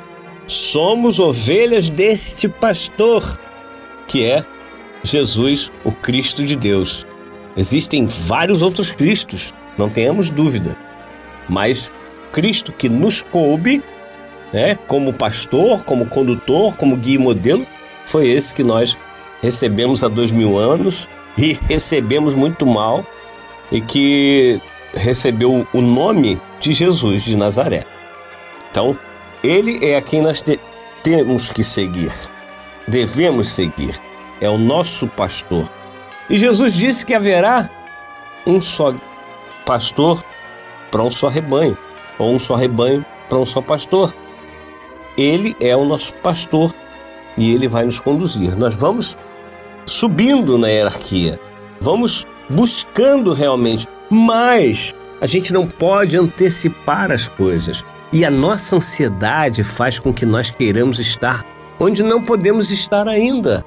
somos 0.47 1.21
ovelhas 1.21 1.89
deste 1.89 2.49
pastor 2.49 3.23
que 4.07 4.25
é 4.25 4.45
Jesus, 5.05 5.71
o 5.85 5.93
Cristo 5.93 6.45
de 6.45 6.57
Deus. 6.57 7.07
Existem 7.57 8.07
vários 8.07 8.63
outros 8.63 8.91
Cristos, 8.91 9.53
não 9.77 9.89
tenhamos 9.89 10.31
dúvida. 10.31 10.77
Mas 11.49 11.93
Cristo 12.33 12.73
que 12.73 12.89
nos 12.89 13.23
coube, 13.23 13.83
né, 14.53 14.75
como 14.87 15.13
pastor, 15.13 15.85
como 15.85 16.09
condutor, 16.09 16.77
como 16.77 16.97
guia 16.97 17.17
e 17.17 17.19
modelo, 17.19 17.67
foi 18.09 18.29
esse 18.29 18.55
que 18.55 18.65
nós 18.65 18.97
recebemos 19.43 20.03
há 20.03 20.09
dois 20.09 20.33
mil 20.33 20.57
anos 20.57 21.07
e 21.37 21.59
recebemos 21.69 22.35
muito 22.35 22.67
mal 22.67 23.05
e 23.71 23.83
que 23.83 24.61
recebeu 24.95 25.67
o 25.75 25.81
nome 25.83 26.41
de 26.59 26.73
Jesus 26.73 27.23
de 27.23 27.37
Nazaré. 27.37 27.85
Então, 28.71 28.99
ele 29.43 29.85
é 29.85 29.97
a 29.97 30.03
quem 30.03 30.23
nós 30.23 30.41
te 30.41 30.59
temos 31.03 31.53
que 31.53 31.63
seguir, 31.63 32.11
devemos 32.87 33.51
seguir, 33.51 34.01
é 34.41 34.49
o 34.49 34.57
nosso 34.57 35.07
pastor. 35.07 35.69
E 36.31 36.37
Jesus 36.37 36.75
disse 36.75 37.05
que 37.05 37.15
haverá 37.15 37.69
um 38.47 38.59
só 38.59 38.95
pastor 39.67 40.25
para 40.91 41.03
um 41.03 41.11
só 41.11 41.29
rebanho, 41.29 41.77
ou 42.19 42.35
um 42.35 42.39
só 42.39 42.55
rebanho 42.55 43.05
para 43.29 43.39
um 43.39 43.45
só 43.45 43.61
pastor. 43.61 44.15
Ele 45.17 45.55
é 45.61 45.77
o 45.77 45.85
nosso 45.85 46.15
pastor 46.15 46.73
e 47.39 47.55
ele 47.55 47.69
vai 47.69 47.85
nos 47.85 47.99
conduzir. 47.99 48.59
Nós 48.59 48.75
vamos 48.75 49.17
subindo 49.87 50.59
na 50.59 50.69
hierarquia, 50.69 51.41
vamos 51.81 52.27
buscando 52.51 53.33
realmente, 53.33 53.87
mas 54.11 54.95
a 55.21 55.27
gente 55.27 55.53
não 55.53 55.67
pode 55.67 56.19
antecipar 56.19 57.11
as 57.11 57.29
coisas. 57.29 57.85
E 58.13 58.25
a 58.25 58.31
nossa 58.31 58.77
ansiedade 58.77 59.63
faz 59.63 59.99
com 59.99 60.13
que 60.13 60.27
nós 60.27 60.51
queiramos 60.51 60.99
estar 60.99 61.45
onde 61.79 62.03
não 62.03 62.23
podemos 62.23 62.71
estar 62.71 63.07
ainda. 63.09 63.65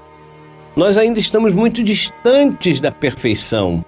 Nós 0.76 0.98
ainda 0.98 1.20
estamos 1.20 1.54
muito 1.54 1.84
distantes 1.84 2.80
da 2.80 2.92
perfeição. 2.92 3.84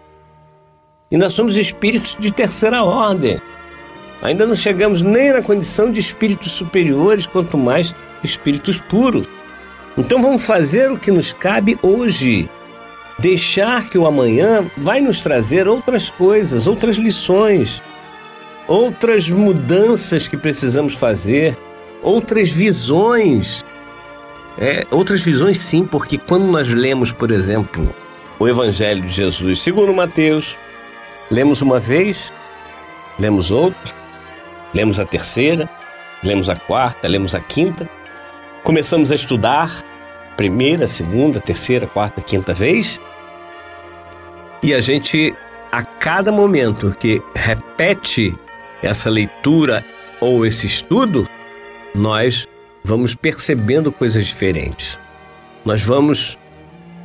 E 1.12 1.18
nós 1.18 1.34
somos 1.34 1.58
espíritos 1.58 2.16
de 2.20 2.32
terceira 2.32 2.84
ordem. 2.84 3.40
Ainda 4.22 4.46
não 4.46 4.56
chegamos 4.56 5.02
nem 5.02 5.34
na 5.34 5.42
condição 5.42 5.92
de 5.92 6.00
espíritos 6.00 6.52
superiores, 6.52 7.26
quanto 7.26 7.58
mais 7.58 7.94
espíritos 8.24 8.82
puros. 8.82 9.28
Então 9.98 10.22
vamos 10.22 10.46
fazer 10.46 10.92
o 10.92 10.98
que 10.98 11.12
nos 11.12 11.34
cabe 11.34 11.78
hoje. 11.82 12.50
Deixar 13.20 13.88
que 13.90 13.98
o 13.98 14.08
amanhã 14.08 14.66
vai 14.76 15.00
nos 15.00 15.22
trazer 15.22 15.68
outras 15.68 16.10
coisas, 16.10 16.66
outras 16.66 16.98
lições, 16.98 17.82
outras 18.68 19.30
mudanças 19.30 20.28
que 20.28 20.36
precisamos 20.36 20.96
fazer, 20.96 21.56
outras 22.02 22.50
visões. 22.52 23.64
É, 24.58 24.86
outras 24.92 25.22
visões 25.22 25.60
sim, 25.60 25.86
porque 25.86 26.18
quando 26.18 26.46
nós 26.46 26.72
lemos, 26.72 27.12
por 27.12 27.32
exemplo, 27.32 27.94
o 28.40 28.48
Evangelho 28.48 29.02
de 29.02 29.10
Jesus 29.10 29.62
segundo 29.62 29.94
Mateus, 29.94 30.58
lemos 31.30 31.62
uma 31.62 31.80
vez, 31.80 32.32
lemos 33.18 33.52
outra, 33.52 33.94
lemos 34.74 35.00
a 35.00 35.06
terceira, 35.06 35.70
lemos 36.24 36.50
a 36.50 36.56
quarta, 36.56 37.08
lemos 37.08 37.34
a 37.34 37.40
quinta, 37.40 37.90
começamos 38.64 39.12
a 39.12 39.16
estudar 39.16 39.83
primeira, 40.36 40.88
segunda, 40.88 41.40
terceira, 41.40 41.88
quarta, 41.88 42.22
quinta 42.22 42.54
vez, 42.54 43.00
e 44.62 44.74
a 44.74 44.80
gente, 44.80 45.36
a 45.72 45.84
cada 45.84 46.32
momento 46.32 46.96
que 46.98 47.22
repete 47.36 48.34
essa 48.82 49.10
leitura 49.10 49.84
ou 50.22 50.46
esse 50.46 50.66
estudo, 50.66 51.28
nós 51.94 52.48
vamos 52.84 53.14
percebendo 53.14 53.92
coisas 53.92 54.26
diferentes. 54.26 55.00
Nós 55.66 55.82
vamos 55.84 56.38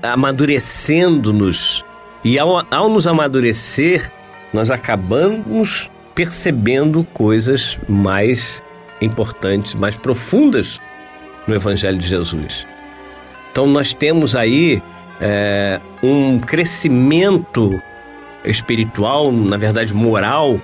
amadurecendo-nos 0.03 1.85
e 2.25 2.39
ao, 2.39 2.65
ao 2.71 2.89
nos 2.89 3.07
amadurecer, 3.07 4.11
nós 4.53 4.71
acabamos 4.71 5.91
percebendo 6.15 7.05
coisas 7.05 7.79
mais 7.89 8.63
importantes, 9.01 9.75
mais 9.75 9.97
profundas 9.97 10.81
no 11.47 11.55
Evangelho 11.55 11.99
de 11.99 12.07
Jesus. 12.07 12.67
Então 13.51 13.67
nós 13.67 13.93
temos 13.93 14.37
aí 14.37 14.83
é, 15.21 15.81
um 16.03 16.39
crescimento 16.39 17.81
espiritual, 18.45 19.33
na 19.33 19.57
verdade 19.57 19.95
moral, 19.95 20.61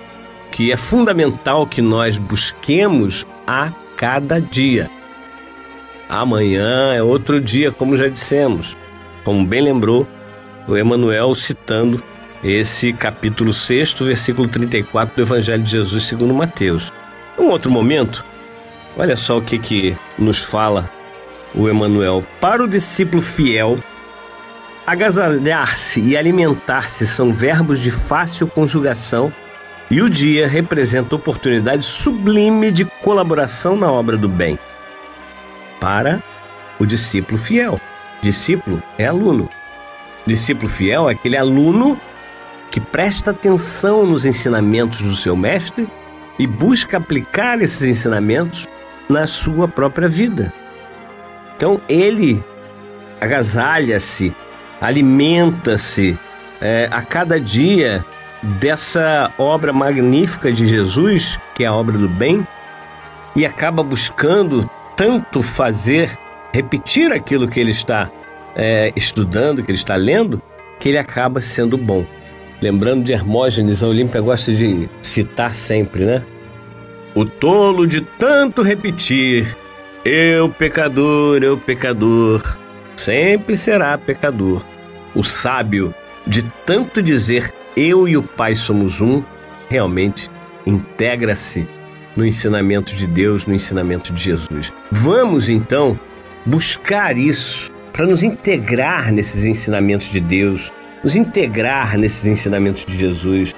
que 0.51 0.71
é 0.71 0.77
fundamental 0.77 1.67
que 1.67 1.81
nós 1.81 2.17
busquemos 2.17 3.25
a 3.45 3.71
cada 3.97 4.39
dia. 4.39 4.89
Amanhã 6.07 6.93
é 6.93 7.01
outro 7.01 7.41
dia, 7.41 7.71
como 7.71 7.97
já 7.97 8.07
dissemos. 8.07 8.77
Como 9.23 9.45
bem 9.45 9.61
lembrou 9.61 10.07
o 10.67 10.77
Emanuel 10.77 11.33
citando 11.33 12.01
esse 12.43 12.93
capítulo 12.93 13.51
6, 13.51 13.93
versículo 14.01 14.47
34 14.47 15.15
do 15.15 15.21
Evangelho 15.21 15.63
de 15.63 15.71
Jesus 15.71 16.03
segundo 16.03 16.33
Mateus. 16.33 16.93
Um 17.37 17.45
outro 17.45 17.71
momento, 17.71 18.23
olha 18.95 19.15
só 19.15 19.37
o 19.37 19.41
que, 19.41 19.57
que 19.57 19.97
nos 20.17 20.43
fala 20.43 20.89
o 21.53 21.69
Emanuel. 21.69 22.23
Para 22.39 22.63
o 22.63 22.67
discípulo 22.67 23.21
fiel, 23.21 23.77
agasalhar-se 24.85 26.01
e 26.01 26.17
alimentar-se 26.17 27.05
são 27.05 27.33
verbos 27.33 27.79
de 27.79 27.91
fácil 27.91 28.47
conjugação 28.47 29.31
e 29.89 30.01
o 30.01 30.09
dia 30.09 30.47
representa 30.47 31.15
oportunidade 31.15 31.85
sublime 31.85 32.71
de 32.71 32.85
colaboração 32.85 33.75
na 33.75 33.91
obra 33.91 34.17
do 34.17 34.27
bem. 34.27 34.57
Para 35.79 36.23
o 36.79 36.85
discípulo 36.85 37.37
fiel. 37.37 37.79
Discípulo 38.21 38.81
é 38.97 39.05
aluno. 39.05 39.49
Discípulo 40.25 40.67
fiel 40.67 41.09
é 41.09 41.13
aquele 41.13 41.37
aluno 41.37 41.99
que 42.71 42.79
presta 42.81 43.31
atenção 43.31 44.05
nos 44.05 44.25
ensinamentos 44.25 45.01
do 45.01 45.15
seu 45.15 45.35
mestre 45.35 45.87
e 46.37 46.47
busca 46.47 46.97
aplicar 46.97 47.61
esses 47.61 47.87
ensinamentos 47.87 48.67
na 49.07 49.27
sua 49.27 49.67
própria 49.67 50.07
vida. 50.07 50.51
Então 51.55 51.81
ele 51.87 52.43
agasalha-se, 53.19 54.35
alimenta-se 54.79 56.17
é, 56.61 56.87
a 56.91 57.01
cada 57.01 57.39
dia 57.39 58.05
dessa 58.59 59.31
obra 59.37 59.73
magnífica 59.73 60.51
de 60.51 60.67
Jesus, 60.67 61.39
que 61.55 61.63
é 61.63 61.67
a 61.67 61.73
obra 61.73 61.97
do 61.97 62.07
bem, 62.07 62.45
e 63.35 63.45
acaba 63.45 63.83
buscando 63.83 64.69
tanto 64.95 65.41
fazer, 65.41 66.17
repetir 66.53 67.11
aquilo 67.11 67.47
que 67.47 67.59
ele 67.59 67.71
está 67.71 68.09
é, 68.55 68.93
estudando, 68.95 69.63
que 69.63 69.71
ele 69.71 69.77
está 69.77 69.95
lendo, 69.95 70.41
que 70.79 70.89
ele 70.89 70.97
acaba 70.97 71.41
sendo 71.41 71.77
bom. 71.77 72.05
Lembrando 72.61 73.03
de 73.03 73.11
Hermógenes, 73.11 73.83
a 73.83 73.87
Olímpia 73.87 74.21
gosta 74.21 74.53
de 74.53 74.89
citar 75.01 75.53
sempre, 75.53 76.05
né? 76.05 76.23
O 77.13 77.25
tolo 77.25 77.85
de 77.85 78.01
tanto 78.01 78.61
repetir, 78.61 79.55
eu 80.05 80.49
pecador, 80.49 81.41
eu 81.41 81.57
pecador, 81.57 82.59
sempre 82.95 83.57
será 83.57 83.97
pecador. 83.97 84.63
O 85.15 85.23
sábio 85.23 85.95
de 86.27 86.43
tanto 86.63 87.01
dizer 87.01 87.51
eu 87.75 88.07
e 88.07 88.15
o 88.15 88.21
Pai 88.21 88.55
somos 88.55 89.01
um, 89.01 89.23
realmente 89.67 90.29
integra-se 90.63 91.67
no 92.15 92.23
ensinamento 92.23 92.95
de 92.95 93.07
Deus, 93.07 93.47
no 93.47 93.53
ensinamento 93.55 94.13
de 94.13 94.21
Jesus. 94.21 94.71
Vamos 94.91 95.49
então 95.49 95.99
buscar 96.45 97.17
isso 97.17 97.71
para 97.91 98.05
nos 98.05 98.21
integrar 98.21 99.11
nesses 99.11 99.43
ensinamentos 99.43 100.11
de 100.11 100.19
Deus, 100.19 100.71
nos 101.03 101.15
integrar 101.15 101.97
nesses 101.97 102.27
ensinamentos 102.27 102.85
de 102.85 102.95
Jesus. 102.95 103.55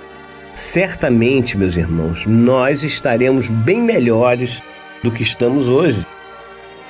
Certamente, 0.56 1.58
meus 1.58 1.76
irmãos, 1.76 2.26
nós 2.26 2.84
estaremos 2.84 3.50
bem 3.50 3.82
melhores 3.82 4.64
do 5.04 5.12
que 5.12 5.24
estamos 5.24 5.68
hoje. 5.68 6.06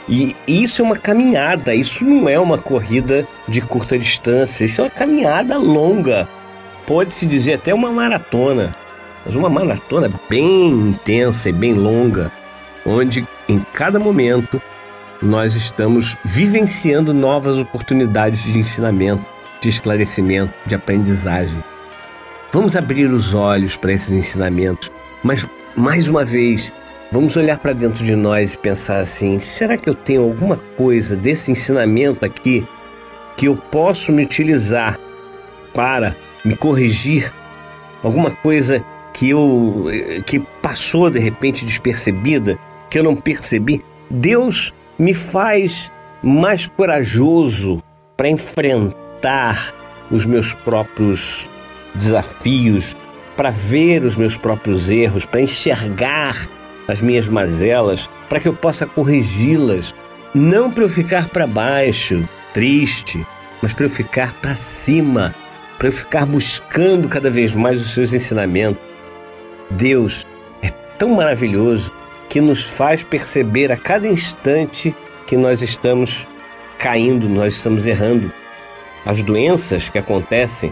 E 0.09 0.35
isso 0.47 0.81
é 0.81 0.85
uma 0.85 0.95
caminhada, 0.95 1.75
isso 1.75 2.05
não 2.05 2.29
é 2.29 2.39
uma 2.39 2.57
corrida 2.57 3.27
de 3.47 3.61
curta 3.61 3.97
distância, 3.97 4.63
isso 4.63 4.81
é 4.81 4.85
uma 4.85 4.89
caminhada 4.89 5.57
longa 5.57 6.27
pode-se 6.87 7.25
dizer 7.25 7.55
até 7.55 7.73
uma 7.73 7.91
maratona, 7.91 8.73
mas 9.25 9.35
uma 9.35 9.49
maratona 9.49 10.09
bem 10.29 10.69
intensa 10.69 11.49
e 11.49 11.51
bem 11.51 11.73
longa, 11.73 12.31
onde 12.85 13.27
em 13.47 13.59
cada 13.73 13.99
momento 13.99 14.59
nós 15.21 15.53
estamos 15.53 16.15
vivenciando 16.23 17.13
novas 17.13 17.57
oportunidades 17.57 18.41
de 18.41 18.57
ensinamento, 18.57 19.25
de 19.59 19.67
esclarecimento, 19.67 20.53
de 20.65 20.75
aprendizagem. 20.75 21.61
Vamos 22.53 22.77
abrir 22.77 23.07
os 23.07 23.33
olhos 23.33 23.75
para 23.75 23.91
esses 23.91 24.11
ensinamentos, 24.11 24.89
mas 25.21 25.45
mais 25.75 26.07
uma 26.07 26.23
vez, 26.23 26.71
vamos 27.11 27.35
olhar 27.35 27.57
para 27.59 27.73
dentro 27.73 28.03
de 28.03 28.15
nós 28.15 28.53
e 28.53 28.57
pensar 28.57 28.99
assim: 28.99 29.39
será 29.39 29.77
que 29.77 29.89
eu 29.89 29.93
tenho 29.93 30.23
alguma 30.23 30.57
coisa 30.57 31.15
desse 31.15 31.51
ensinamento 31.51 32.25
aqui 32.25 32.65
que 33.35 33.47
eu 33.47 33.55
posso 33.55 34.11
me 34.11 34.23
utilizar 34.23 34.99
para 35.73 36.15
me 36.43 36.55
corrigir, 36.55 37.31
alguma 38.03 38.31
coisa 38.31 38.83
que 39.13 39.29
eu 39.29 39.85
que 40.25 40.39
passou 40.61 41.09
de 41.09 41.19
repente 41.19 41.65
despercebida, 41.65 42.57
que 42.89 42.97
eu 42.97 43.03
não 43.03 43.15
percebi, 43.15 43.83
Deus 44.09 44.73
me 44.97 45.13
faz 45.13 45.91
mais 46.23 46.65
corajoso 46.65 47.81
para 48.15 48.29
enfrentar 48.29 49.73
os 50.09 50.25
meus 50.25 50.53
próprios 50.53 51.49
desafios, 51.93 52.95
para 53.35 53.51
ver 53.51 54.03
os 54.03 54.15
meus 54.15 54.35
próprios 54.37 54.89
erros, 54.89 55.25
para 55.25 55.41
enxergar 55.41 56.47
as 56.87 57.01
minhas 57.01 57.27
mazelas, 57.27 58.09
para 58.29 58.39
que 58.39 58.47
eu 58.47 58.53
possa 58.53 58.85
corrigi-las, 58.85 59.93
não 60.33 60.71
para 60.71 60.83
eu 60.83 60.89
ficar 60.89 61.27
para 61.29 61.45
baixo, 61.45 62.27
triste, 62.53 63.25
mas 63.61 63.73
para 63.73 63.85
eu 63.85 63.89
ficar 63.89 64.33
para 64.35 64.55
cima, 64.55 65.33
para 65.77 65.87
eu 65.87 65.91
ficar 65.91 66.25
buscando 66.25 67.09
cada 67.09 67.29
vez 67.29 67.53
mais 67.53 67.81
os 67.81 67.93
seus 67.93 68.13
ensinamentos. 68.13 68.81
Deus 69.69 70.25
é 70.61 70.69
tão 70.69 71.09
maravilhoso 71.09 71.91
que 72.29 72.41
nos 72.41 72.69
faz 72.69 73.03
perceber 73.03 73.71
a 73.71 73.77
cada 73.77 74.07
instante 74.07 74.95
que 75.25 75.35
nós 75.35 75.61
estamos 75.61 76.27
caindo, 76.77 77.27
nós 77.27 77.55
estamos 77.55 77.85
errando. 77.85 78.31
As 79.05 79.21
doenças 79.21 79.89
que 79.89 79.97
acontecem 79.97 80.71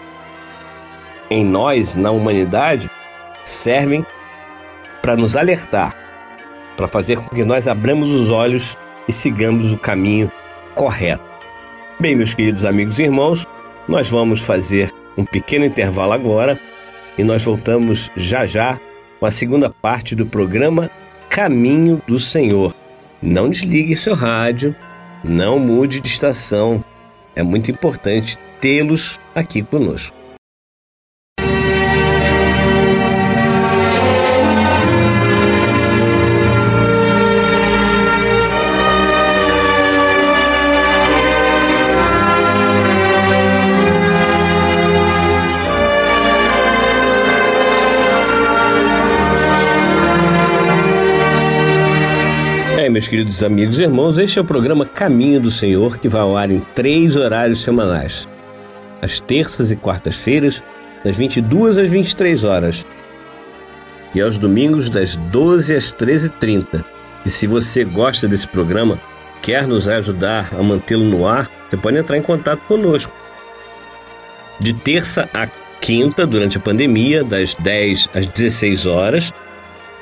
em 1.30 1.44
nós, 1.44 1.96
na 1.96 2.10
humanidade, 2.10 2.90
servem 3.44 4.04
para 5.02 5.16
nos 5.16 5.36
alertar, 5.36 5.94
para 6.76 6.86
fazer 6.86 7.16
com 7.16 7.34
que 7.34 7.44
nós 7.44 7.66
abramos 7.66 8.10
os 8.10 8.30
olhos 8.30 8.76
e 9.08 9.12
sigamos 9.12 9.72
o 9.72 9.78
caminho 9.78 10.30
correto. 10.74 11.24
Bem, 11.98 12.14
meus 12.14 12.34
queridos 12.34 12.64
amigos 12.64 12.98
e 12.98 13.04
irmãos, 13.04 13.46
nós 13.88 14.10
vamos 14.10 14.40
fazer 14.40 14.92
um 15.16 15.24
pequeno 15.24 15.64
intervalo 15.64 16.12
agora 16.12 16.60
e 17.16 17.24
nós 17.24 17.42
voltamos 17.42 18.10
já 18.14 18.44
já 18.44 18.78
com 19.18 19.26
a 19.26 19.30
segunda 19.30 19.70
parte 19.70 20.14
do 20.14 20.26
programa 20.26 20.90
Caminho 21.30 22.02
do 22.06 22.18
Senhor. 22.18 22.74
Não 23.22 23.48
desligue 23.48 23.96
seu 23.96 24.14
rádio, 24.14 24.76
não 25.24 25.58
mude 25.58 26.00
de 26.00 26.08
estação. 26.08 26.84
É 27.34 27.42
muito 27.42 27.70
importante 27.70 28.38
tê-los 28.60 29.18
aqui 29.34 29.62
conosco. 29.62 30.16
Meus 52.96 53.08
queridos 53.08 53.42
amigos 53.42 53.78
e 53.78 53.82
irmãos, 53.82 54.16
este 54.16 54.38
é 54.38 54.42
o 54.42 54.44
programa 54.44 54.86
Caminho 54.86 55.38
do 55.38 55.50
Senhor 55.50 55.98
que 55.98 56.08
vai 56.08 56.22
ao 56.22 56.34
ar 56.34 56.50
em 56.50 56.60
três 56.74 57.14
horários 57.14 57.62
semanais. 57.62 58.26
Às 59.02 59.20
terças 59.20 59.70
e 59.70 59.76
quartas-feiras, 59.76 60.62
das 61.04 61.14
22 61.14 61.76
às 61.76 61.90
23 61.90 62.44
horas. 62.44 62.86
E 64.14 64.20
aos 64.22 64.38
domingos, 64.38 64.88
das 64.88 65.14
12 65.14 65.76
às 65.76 65.92
13h30. 65.92 66.82
E 67.26 67.28
se 67.28 67.46
você 67.46 67.84
gosta 67.84 68.26
desse 68.26 68.48
programa, 68.48 68.98
quer 69.42 69.66
nos 69.66 69.86
ajudar 69.86 70.48
a 70.58 70.62
mantê-lo 70.62 71.04
no 71.04 71.28
ar, 71.28 71.50
você 71.68 71.76
pode 71.76 71.98
entrar 71.98 72.16
em 72.16 72.22
contato 72.22 72.60
conosco. 72.60 73.12
De 74.58 74.72
terça 74.72 75.28
a 75.34 75.46
quinta, 75.82 76.26
durante 76.26 76.56
a 76.56 76.60
pandemia, 76.60 77.22
das 77.22 77.52
10 77.56 78.08
às 78.14 78.26
16 78.26 78.86
horas, 78.86 79.34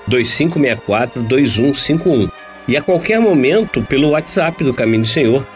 2564 0.06 1.24
2151 1.24 2.43
e 2.66 2.76
a 2.76 2.82
qualquer 2.82 3.20
momento 3.20 3.82
pelo 3.82 4.10
WhatsApp 4.10 4.62
do 4.64 4.72
Caminho 4.72 5.02
do 5.02 5.08
Senhor 5.08 5.46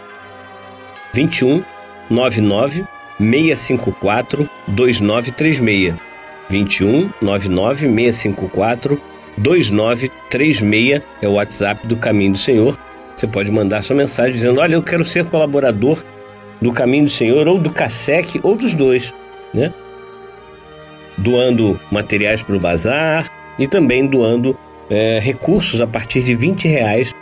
21 1.13 1.63
99 2.11 2.85
654 3.19 4.49
2936 4.69 5.95
21 6.49 7.11
99 7.21 7.81
654 7.89 9.01
2936 9.37 11.03
é 11.23 11.29
o 11.29 11.33
WhatsApp 11.33 11.87
do 11.87 11.97
Caminho 11.97 12.33
do 12.33 12.39
Senhor. 12.39 12.79
Você 13.17 13.27
pode 13.27 13.51
mandar 13.51 13.83
sua 13.83 13.97
mensagem 13.97 14.35
dizendo: 14.35 14.61
Olha, 14.61 14.75
eu 14.75 14.83
quero 14.83 15.05
ser 15.05 15.25
colaborador 15.27 16.03
do 16.61 16.73
Caminho 16.73 17.05
do 17.05 17.11
Senhor, 17.11 17.47
ou 17.47 17.59
do 17.59 17.71
CASEC, 17.71 18.41
ou 18.43 18.57
dos 18.57 18.75
dois, 18.75 19.15
né? 19.55 19.73
Doando 21.17 21.81
materiais 21.91 22.43
para 22.43 22.57
o 22.57 22.61
bazar 22.61 23.31
e 23.59 23.67
também 23.67 24.07
doando 24.07 24.59
é, 24.91 25.19
recursos 25.19 25.81
a 25.81 25.87
partir 25.87 26.23
de 26.23 26.35
20 26.35 26.67
reais 26.69 27.15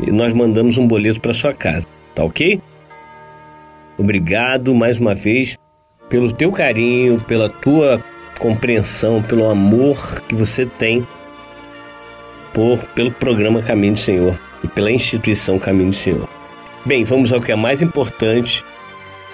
e 0.00 0.10
nós 0.10 0.32
mandamos 0.32 0.76
um 0.76 0.86
boleto 0.86 1.20
para 1.20 1.32
sua 1.34 1.54
casa, 1.54 1.86
tá 2.14 2.24
ok? 2.24 2.60
Obrigado 3.98 4.74
mais 4.74 4.98
uma 4.98 5.14
vez 5.14 5.56
pelo 6.08 6.32
teu 6.32 6.50
carinho, 6.50 7.20
pela 7.20 7.48
tua 7.48 8.02
compreensão, 8.38 9.22
pelo 9.22 9.48
amor 9.48 10.20
que 10.22 10.34
você 10.34 10.66
tem 10.66 11.06
por 12.52 12.82
pelo 12.88 13.10
programa 13.10 13.62
Caminho 13.62 13.94
do 13.94 14.00
Senhor 14.00 14.38
e 14.62 14.68
pela 14.68 14.90
instituição 14.90 15.58
Caminho 15.58 15.90
do 15.90 15.96
Senhor. 15.96 16.28
Bem, 16.84 17.04
vamos 17.04 17.32
ao 17.32 17.40
que 17.40 17.52
é 17.52 17.56
mais 17.56 17.80
importante 17.80 18.64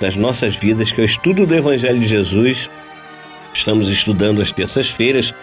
das 0.00 0.14
nossas 0.14 0.56
vidas, 0.56 0.92
que 0.92 1.00
é 1.00 1.04
o 1.04 1.06
estudo 1.06 1.46
do 1.46 1.54
Evangelho 1.54 1.98
de 1.98 2.06
Jesus. 2.06 2.70
Estamos 3.52 3.88
estudando 3.88 4.40
às 4.40 4.52
terças-feiras 4.52 5.34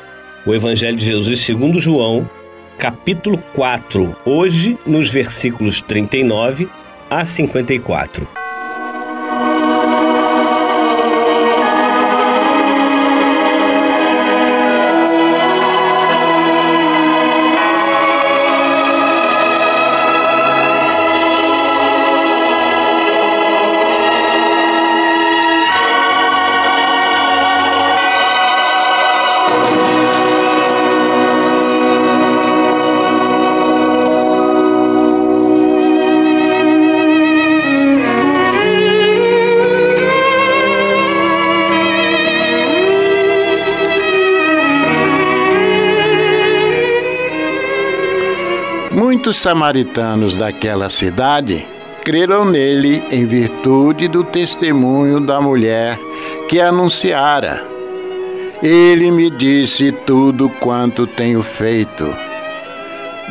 o 0.45 0.53
Evangelho 0.53 0.95
de 0.95 1.05
Jesus 1.05 1.41
segundo 1.41 1.79
João, 1.79 2.29
capítulo 2.77 3.37
4, 3.53 4.15
hoje 4.25 4.77
nos 4.85 5.09
versículos 5.09 5.81
39 5.81 6.69
a 7.09 7.25
54. 7.25 8.44
Muitos 49.25 49.41
samaritanos 49.41 50.37
daquela 50.37 50.87
cidade 50.87 51.65
creram 52.03 52.45
nele 52.45 53.03
em 53.09 53.25
virtude 53.25 54.07
do 54.07 54.23
testemunho 54.23 55.19
da 55.19 55.41
mulher 55.41 55.97
que 56.47 56.61
anunciara. 56.61 57.67
Ele 58.61 59.09
me 59.09 59.31
disse 59.31 59.91
tudo 59.91 60.47
quanto 60.47 61.07
tenho 61.07 61.41
feito. 61.41 62.07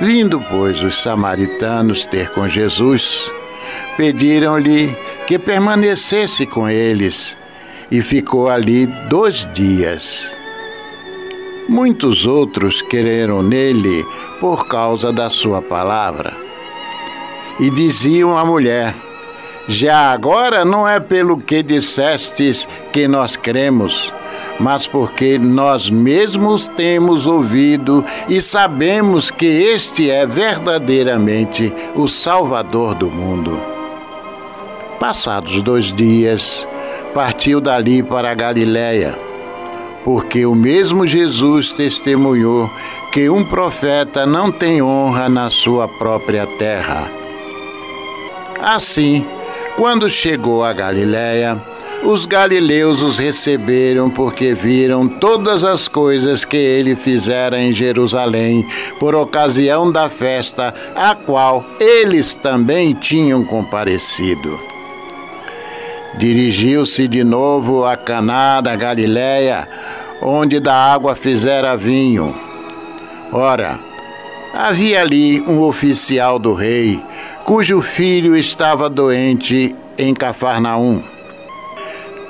Vindo, 0.00 0.44
pois, 0.50 0.83
os 0.83 1.00
samaritanos 1.00 2.04
ter 2.07 2.28
com 2.30 2.48
Jesus, 2.48 3.33
pediram-lhe 3.96 4.98
que 5.28 5.38
permanecesse 5.38 6.44
com 6.44 6.68
eles, 6.68 7.38
e 7.88 8.00
ficou 8.00 8.48
ali 8.48 8.87
dois 9.09 9.48
dias. 9.54 10.37
Muitos 11.68 12.27
outros 12.27 12.83
creram 12.83 13.42
nele 13.42 14.05
por 14.38 14.66
causa 14.66 15.11
da 15.11 15.31
sua 15.31 15.62
palavra. 15.62 16.37
E 17.59 17.70
diziam 17.70 18.37
à 18.37 18.44
mulher: 18.44 18.94
Já 19.66 20.12
agora 20.12 20.62
não 20.62 20.87
é 20.87 21.00
pelo 21.00 21.38
que 21.38 21.62
dissestes 21.62 22.68
que 22.92 23.09
nós 23.09 23.37
cremos, 23.37 24.12
mas 24.61 24.87
porque 24.87 25.38
nós 25.38 25.88
mesmos 25.88 26.68
temos 26.68 27.27
ouvido 27.27 28.05
e 28.29 28.42
sabemos 28.42 29.31
que 29.31 29.46
este 29.46 30.11
é 30.11 30.27
verdadeiramente 30.27 31.72
o 31.96 32.07
Salvador 32.07 32.94
do 32.94 33.11
mundo. 33.11 33.59
Passados 35.00 35.62
dois 35.62 35.94
dias, 35.94 36.68
partiu 37.14 37.59
dali 37.59 38.03
para 38.03 38.31
a 38.31 38.35
Galiléia 38.35 39.34
porque 40.05 40.45
o 40.45 40.55
mesmo 40.55 41.07
Jesus 41.07 41.73
testemunhou 41.73 42.71
que 43.11 43.31
um 43.31 43.43
profeta 43.43 44.27
não 44.27 44.53
tem 44.53 44.83
honra 44.83 45.29
na 45.29 45.49
sua 45.49 45.88
própria 45.88 46.47
terra. 46.47 47.11
Assim, 48.61 49.27
quando 49.77 50.09
chegou 50.09 50.62
a 50.62 50.73
Galiléia, 50.73 51.61
os 52.05 52.27
galileus 52.27 53.01
os 53.01 53.19
receberam 53.19 54.11
porque 54.11 54.53
viram 54.53 55.09
todas 55.09 55.64
as 55.64 55.88
coisas 55.88 56.45
que 56.45 56.57
ele 56.57 56.95
fizera 56.95 57.59
em 57.59 57.73
Jerusalém 57.73 58.67
por 59.01 59.14
ocasião 59.14 59.90
da 59.90 60.11
festa 60.11 60.73
a 60.95 61.14
qual 61.14 61.64
eles 61.81 62.35
também 62.35 62.93
tinham 62.93 63.43
comparecido. 63.43 64.73
Dirigiu-se 66.18 67.09
de 67.09 67.24
novo 67.24 67.85
a 67.85 67.96
Caná 67.96 68.61
da 68.61 68.77
Galiléia, 68.77 69.68
onde 70.22 70.61
da 70.61 70.74
água 70.74 71.16
fizera 71.16 71.77
vinho. 71.77 72.35
Ora, 73.33 73.81
havia 74.53 75.00
ali 75.00 75.40
um 75.40 75.61
oficial 75.61 76.38
do 76.38 76.55
rei, 76.55 77.03
cujo 77.44 77.83
filho 77.83 78.37
estava 78.37 78.88
doente 78.88 79.74
em 79.98 80.14
Cafarnaum. 80.14 81.03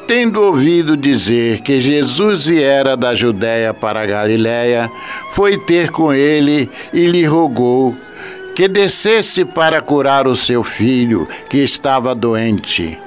Tendo 0.07 0.43
ouvido 0.43 0.97
dizer 0.97 1.61
que 1.61 1.81
Jesus 1.81 2.47
viera 2.47 2.97
da 2.97 3.15
Judéia 3.15 3.73
para 3.73 4.03
a 4.03 4.07
Galiléia, 4.07 4.91
foi 5.31 5.59
ter 5.59 5.91
com 5.91 6.13
ele 6.13 6.71
e 6.93 7.07
lhe 7.07 7.25
rogou 7.25 7.97
que 8.55 8.69
descesse 8.69 9.45
para 9.45 9.83
curar 9.83 10.29
o 10.29 10.37
seu 10.37 10.63
filho, 10.63 11.29
que 11.51 11.59
estava 11.59 12.15
doente. 12.15 13.04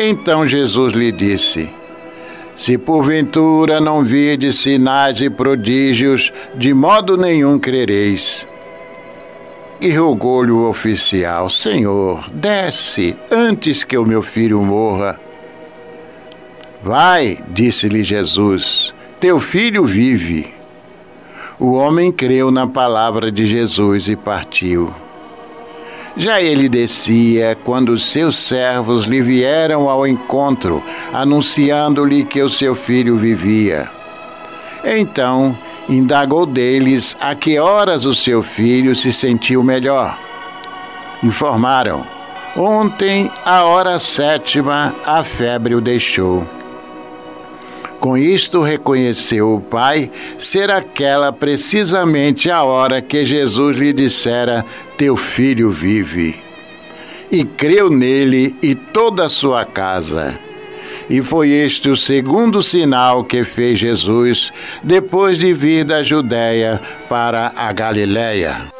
Então 0.00 0.46
Jesus 0.46 0.92
lhe 0.92 1.10
disse: 1.10 1.68
se 2.58 2.76
porventura 2.76 3.80
não 3.80 4.02
virdes 4.02 4.56
sinais 4.56 5.20
e 5.20 5.30
prodígios, 5.30 6.32
de 6.56 6.74
modo 6.74 7.16
nenhum 7.16 7.56
crereis. 7.56 8.48
E 9.80 9.90
rogou-lhe 9.90 10.50
o 10.50 10.68
oficial: 10.68 11.48
Senhor, 11.48 12.28
desce 12.32 13.16
antes 13.30 13.84
que 13.84 13.96
o 13.96 14.04
meu 14.04 14.22
filho 14.22 14.60
morra. 14.60 15.20
Vai, 16.82 17.38
disse-lhe 17.48 18.02
Jesus, 18.02 18.92
teu 19.20 19.38
filho 19.38 19.84
vive. 19.84 20.52
O 21.60 21.74
homem 21.74 22.10
creu 22.10 22.50
na 22.50 22.66
palavra 22.66 23.30
de 23.30 23.46
Jesus 23.46 24.08
e 24.08 24.16
partiu. 24.16 24.92
Já 26.18 26.42
ele 26.42 26.68
descia 26.68 27.56
quando 27.62 27.96
seus 27.96 28.34
servos 28.34 29.04
lhe 29.04 29.22
vieram 29.22 29.88
ao 29.88 30.04
encontro, 30.04 30.82
anunciando-lhe 31.12 32.24
que 32.24 32.42
o 32.42 32.50
seu 32.50 32.74
filho 32.74 33.16
vivia. 33.16 33.88
Então 34.84 35.56
indagou 35.88 36.44
deles 36.44 37.16
a 37.20 37.36
que 37.36 37.56
horas 37.60 38.04
o 38.04 38.12
seu 38.12 38.42
filho 38.42 38.96
se 38.96 39.12
sentiu 39.12 39.62
melhor. 39.62 40.18
Informaram: 41.22 42.04
Ontem, 42.56 43.30
à 43.44 43.62
hora 43.62 43.96
sétima, 44.00 44.96
a 45.06 45.22
febre 45.22 45.76
o 45.76 45.80
deixou. 45.80 46.57
Com 48.00 48.16
isto 48.16 48.62
reconheceu 48.62 49.54
o 49.54 49.60
pai 49.60 50.10
ser 50.38 50.70
aquela 50.70 51.32
precisamente 51.32 52.48
a 52.50 52.62
hora 52.62 53.02
que 53.02 53.24
Jesus 53.24 53.76
lhe 53.76 53.92
dissera: 53.92 54.64
Teu 54.96 55.16
filho 55.16 55.70
vive. 55.70 56.40
E 57.30 57.44
creu 57.44 57.90
nele 57.90 58.56
e 58.62 58.74
toda 58.74 59.26
a 59.26 59.28
sua 59.28 59.64
casa. 59.64 60.38
E 61.10 61.22
foi 61.22 61.50
este 61.50 61.88
o 61.88 61.96
segundo 61.96 62.62
sinal 62.62 63.24
que 63.24 63.42
fez 63.44 63.78
Jesus 63.78 64.52
depois 64.82 65.38
de 65.38 65.52
vir 65.52 65.84
da 65.84 66.02
Judéia 66.02 66.80
para 67.08 67.52
a 67.56 67.72
Galiléia. 67.72 68.77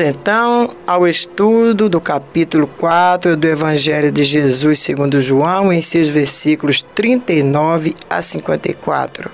Então 0.00 0.70
ao 0.86 1.06
estudo 1.06 1.88
do 1.88 2.00
capítulo 2.00 2.66
4 2.66 3.36
do 3.36 3.46
Evangelho 3.46 4.10
de 4.10 4.24
Jesus 4.24 4.80
segundo 4.80 5.20
João, 5.20 5.72
em 5.72 5.80
seus 5.82 6.08
versículos 6.08 6.82
39 6.94 7.94
a 8.08 8.22
54, 8.22 9.30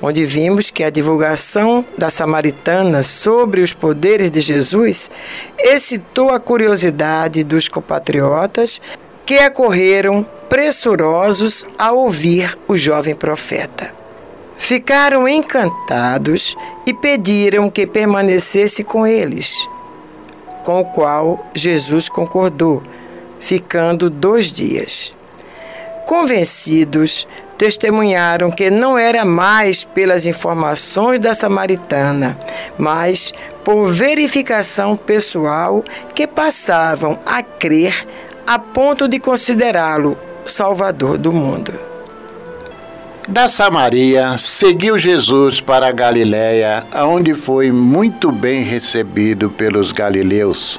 onde 0.00 0.24
vimos 0.24 0.70
que 0.70 0.84
a 0.84 0.90
divulgação 0.90 1.84
da 1.98 2.10
samaritana 2.10 3.02
sobre 3.02 3.60
os 3.60 3.72
poderes 3.72 4.30
de 4.30 4.40
Jesus 4.40 5.10
excitou 5.58 6.30
a 6.30 6.40
curiosidade 6.40 7.42
dos 7.42 7.68
compatriotas 7.68 8.80
que 9.24 9.38
acorreram 9.38 10.24
pressurosos 10.48 11.66
a 11.78 11.92
ouvir 11.92 12.56
o 12.68 12.76
jovem 12.76 13.14
profeta. 13.14 13.92
Ficaram 14.56 15.28
encantados 15.28 16.56
e 16.86 16.94
pediram 16.94 17.68
que 17.68 17.86
permanecesse 17.86 18.82
com 18.82 19.06
eles 19.06 19.68
com 20.66 20.80
o 20.80 20.84
qual 20.84 21.46
Jesus 21.54 22.08
concordou, 22.08 22.82
ficando 23.38 24.10
dois 24.10 24.50
dias. 24.50 25.14
Convencidos, 26.08 27.24
testemunharam 27.56 28.50
que 28.50 28.68
não 28.68 28.98
era 28.98 29.24
mais 29.24 29.84
pelas 29.84 30.26
informações 30.26 31.20
da 31.20 31.36
samaritana, 31.36 32.36
mas 32.76 33.32
por 33.62 33.86
verificação 33.86 34.96
pessoal 34.96 35.84
que 36.12 36.26
passavam 36.26 37.16
a 37.24 37.44
crer 37.44 38.04
a 38.44 38.58
ponto 38.58 39.06
de 39.06 39.20
considerá-lo 39.20 40.18
Salvador 40.44 41.16
do 41.16 41.32
mundo. 41.32 41.95
Da 43.28 43.48
Samaria, 43.48 44.38
seguiu 44.38 44.96
Jesus 44.96 45.60
para 45.60 45.88
a 45.88 45.92
Galiléia, 45.92 46.86
onde 46.94 47.34
foi 47.34 47.72
muito 47.72 48.30
bem 48.30 48.62
recebido 48.62 49.50
pelos 49.50 49.90
galileus, 49.90 50.78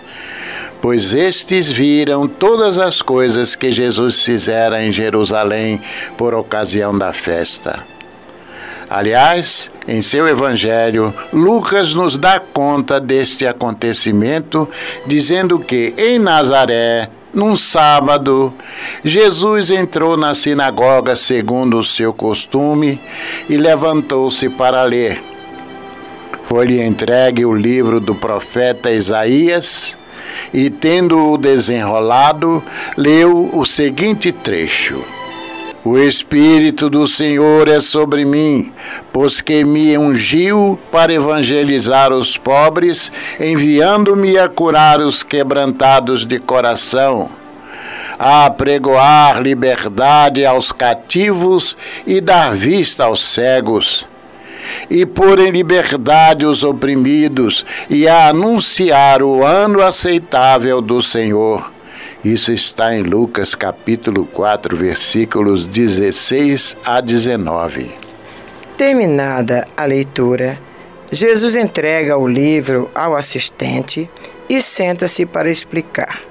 pois 0.82 1.14
estes 1.14 1.70
viram 1.70 2.26
todas 2.26 2.80
as 2.80 3.02
coisas 3.02 3.54
que 3.54 3.70
Jesus 3.70 4.24
fizera 4.24 4.82
em 4.82 4.94
Jerusalém 4.94 5.82
por 6.18 6.34
ocasião 6.34 6.98
da 6.98 7.12
festa. 7.12 7.86
Aliás, 8.90 9.70
em 9.86 10.00
seu 10.00 10.26
evangelho, 10.26 11.14
Lucas 11.34 11.94
nos 11.94 12.18
dá 12.18 12.40
conta 12.40 12.98
deste 12.98 13.46
acontecimento, 13.46 14.70
dizendo 15.06 15.60
que 15.60 15.94
em 15.98 16.18
Nazaré 16.18 17.10
num 17.38 17.56
sábado, 17.56 18.52
Jesus 19.04 19.70
entrou 19.70 20.18
na 20.18 20.34
sinagoga 20.34 21.16
segundo 21.16 21.78
o 21.78 21.84
seu 21.84 22.12
costume 22.12 23.00
e 23.48 23.56
levantou-se 23.56 24.50
para 24.50 24.82
ler. 24.82 25.22
Foi-lhe 26.46 26.82
entregue 26.82 27.46
o 27.46 27.54
livro 27.54 28.00
do 28.00 28.16
profeta 28.16 28.90
Isaías 28.90 29.96
e, 30.52 30.72
tendo-o 30.72 31.38
desenrolado, 31.38 32.64
leu 32.98 33.52
o 33.54 33.64
seguinte 33.68 34.32
trecho. 34.32 35.04
O 35.84 35.98
Espírito 35.98 36.90
do 36.90 37.08
Senhor 37.08 37.68
é 37.68 37.80
sobre 37.80 38.26
mim, 38.26 38.74
pois 39.14 39.42
que 39.42 39.64
me 39.64 39.98
ungiu 39.98 40.78
para 40.92 41.14
evangelizar 41.14 42.12
os 42.12 42.36
pobres, 42.36 43.12
enviando-me 43.40 44.38
a 44.38 44.50
curar 44.50 45.00
os 45.00 45.24
quebrantados 45.24 46.26
de 46.26 46.40
coração, 46.40 47.30
a 48.18 48.50
pregoar 48.50 49.42
liberdade 49.42 50.46
aos 50.46 50.72
cativos 50.72 51.78
e 52.06 52.20
dar 52.20 52.54
vista 52.54 53.06
aos 53.06 53.24
cegos, 53.24 54.10
e 54.90 55.06
pôr 55.06 55.40
em 55.40 55.52
liberdade 55.52 56.46
os 56.46 56.64
oprimidos, 56.64 57.64
e 57.90 58.08
a 58.08 58.30
anunciar 58.30 59.22
o 59.22 59.46
ano 59.46 59.82
aceitável 59.82 60.82
do 60.82 61.02
Senhor 61.02 61.77
isso 62.32 62.52
está 62.52 62.94
em 62.94 63.02
Lucas 63.02 63.56
capítulo 63.56 64.26
4, 64.26 64.76
versículos 64.76 65.66
16 65.66 66.76
a 66.86 67.00
19. 67.00 67.90
Terminada 68.78 69.66
a 69.78 69.86
leitura, 69.86 70.60
Jesus 71.10 71.56
entrega 71.56 72.18
o 72.18 72.28
livro 72.28 72.92
ao 72.94 73.16
assistente 73.16 74.10
e 74.50 74.62
senta-se 74.62 75.26
para 75.26 75.50
explicar. 75.50 76.22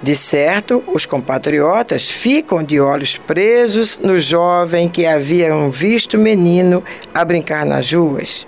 De 0.00 0.14
certo, 0.14 0.82
os 0.86 1.06
compatriotas 1.06 2.08
ficam 2.08 2.62
de 2.62 2.78
olhos 2.78 3.16
presos 3.16 3.98
no 4.00 4.20
jovem 4.20 4.88
que 4.88 5.06
haviam 5.06 5.70
visto 5.72 6.16
menino 6.16 6.84
a 7.12 7.24
brincar 7.24 7.66
nas 7.66 7.92
ruas 7.92 8.46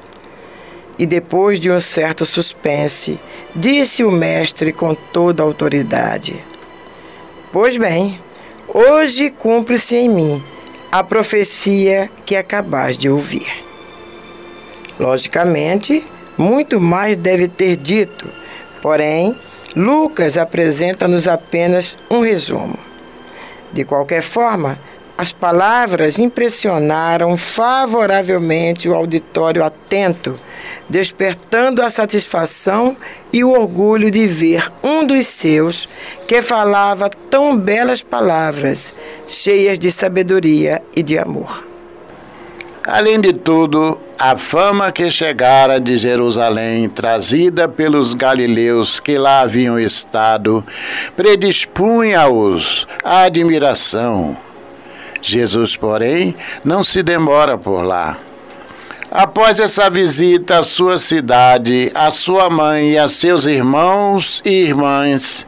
e 0.99 1.07
depois 1.07 1.61
de 1.61 1.71
um 1.71 1.81
certo 1.81 2.25
suspense, 2.25 3.19
disse 3.55 4.03
o 4.03 4.11
mestre 4.11 4.73
com 4.73 4.95
toda 4.95 5.43
a 5.43 5.47
autoridade: 5.47 6.43
Pois 7.53 7.77
bem, 7.77 8.21
hoje 8.69 9.31
cumpre-se 9.31 9.97
em 9.97 10.09
mim 10.09 10.43
a 10.91 11.03
profecia 11.05 12.11
que 12.25 12.37
acabas 12.37 12.97
de 12.97 13.09
ouvir. 13.09 13.65
Logicamente, 14.99 16.05
muito 16.39 16.81
mais 16.81 17.16
deve 17.16 17.49
ter 17.49 17.77
dito, 17.77 18.31
porém, 18.81 19.37
Lucas 19.75 20.39
apresenta-nos 20.39 21.29
apenas 21.29 21.99
um 22.11 22.20
resumo. 22.20 22.79
De 23.73 23.85
qualquer 23.85 24.23
forma, 24.23 24.79
as 25.19 25.33
palavras 25.33 26.19
impressionaram 26.19 27.37
favoravelmente 27.37 28.89
o 28.89 28.95
auditório 28.95 29.64
atento, 29.64 30.39
despertando 30.89 31.81
a 31.81 31.89
satisfação 31.89 32.97
e 33.33 33.43
o 33.43 33.51
orgulho 33.51 34.11
de 34.11 34.27
ver 34.27 34.71
um 34.83 35.07
dos 35.07 35.27
seus 35.27 35.89
que 36.27 36.43
falava 36.43 37.09
tão 37.31 37.57
belas 37.57 38.03
palavras, 38.03 38.95
cheias 39.27 39.79
de 39.79 39.91
sabedoria 39.91 40.83
e 40.95 41.03
de 41.03 41.19
amor. 41.19 41.64
Além 42.85 43.21
de 43.21 43.33
tudo, 43.33 44.01
a 44.17 44.37
fama 44.37 44.93
que 44.93 45.11
chegara 45.11 45.81
de 45.81 45.97
Jerusalém, 45.97 46.89
trazida 46.89 47.69
pelos 47.69 48.14
galileus 48.14 49.01
que 49.01 49.19
lá 49.19 49.41
haviam 49.41 49.77
estado, 49.77 50.64
predispunha-os 51.17 52.87
à 53.03 53.23
admiração 53.23 54.45
Jesus, 55.31 55.77
porém, 55.77 56.35
não 56.64 56.83
se 56.83 57.03
demora 57.03 57.59
por 57.59 57.83
lá. 57.83 58.18
Após 59.11 59.61
essa 59.61 59.89
visita 59.89 60.59
à 60.59 60.62
sua 60.62 60.99
cidade, 60.99 61.91
a 61.95 62.11
sua 62.11 62.51
mãe 62.51 62.91
e 62.91 62.99
a 62.99 63.09
seus 63.09 63.47
irmãos 63.47 64.43
e 64.45 64.51
irmãs, 64.51 65.47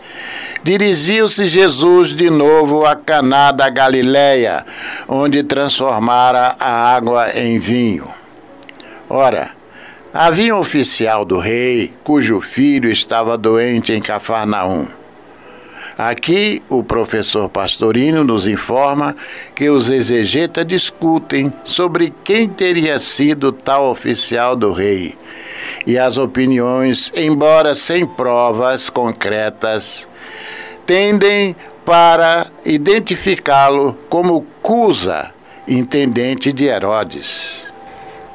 dirigiu-se 0.62 1.46
Jesus 1.46 2.14
de 2.14 2.30
novo 2.30 2.86
a 2.86 2.94
Caná 2.94 3.50
da 3.50 3.68
Galileia, 3.68 4.64
onde 5.08 5.42
transformara 5.42 6.56
a 6.58 6.94
água 6.94 7.30
em 7.34 7.58
vinho. 7.58 8.08
Ora, 9.10 9.50
havia 10.14 10.54
um 10.54 10.60
oficial 10.60 11.24
do 11.24 11.38
rei 11.38 11.92
cujo 12.04 12.40
filho 12.40 12.90
estava 12.90 13.36
doente 13.36 13.92
em 13.92 14.00
Cafarnaum. 14.00 14.97
Aqui, 15.98 16.62
o 16.68 16.80
professor 16.80 17.48
Pastorino 17.48 18.22
nos 18.22 18.46
informa 18.46 19.16
que 19.52 19.68
os 19.68 19.90
exegetas 19.90 20.64
discutem 20.64 21.52
sobre 21.64 22.14
quem 22.22 22.48
teria 22.48 23.00
sido 23.00 23.50
tal 23.50 23.90
oficial 23.90 24.54
do 24.54 24.72
rei. 24.72 25.18
E 25.84 25.98
as 25.98 26.16
opiniões, 26.16 27.10
embora 27.16 27.74
sem 27.74 28.06
provas 28.06 28.88
concretas, 28.88 30.06
tendem 30.86 31.56
para 31.84 32.46
identificá-lo 32.64 33.98
como 34.08 34.46
Cusa, 34.62 35.34
intendente 35.66 36.52
de 36.52 36.66
Herodes. 36.66 37.72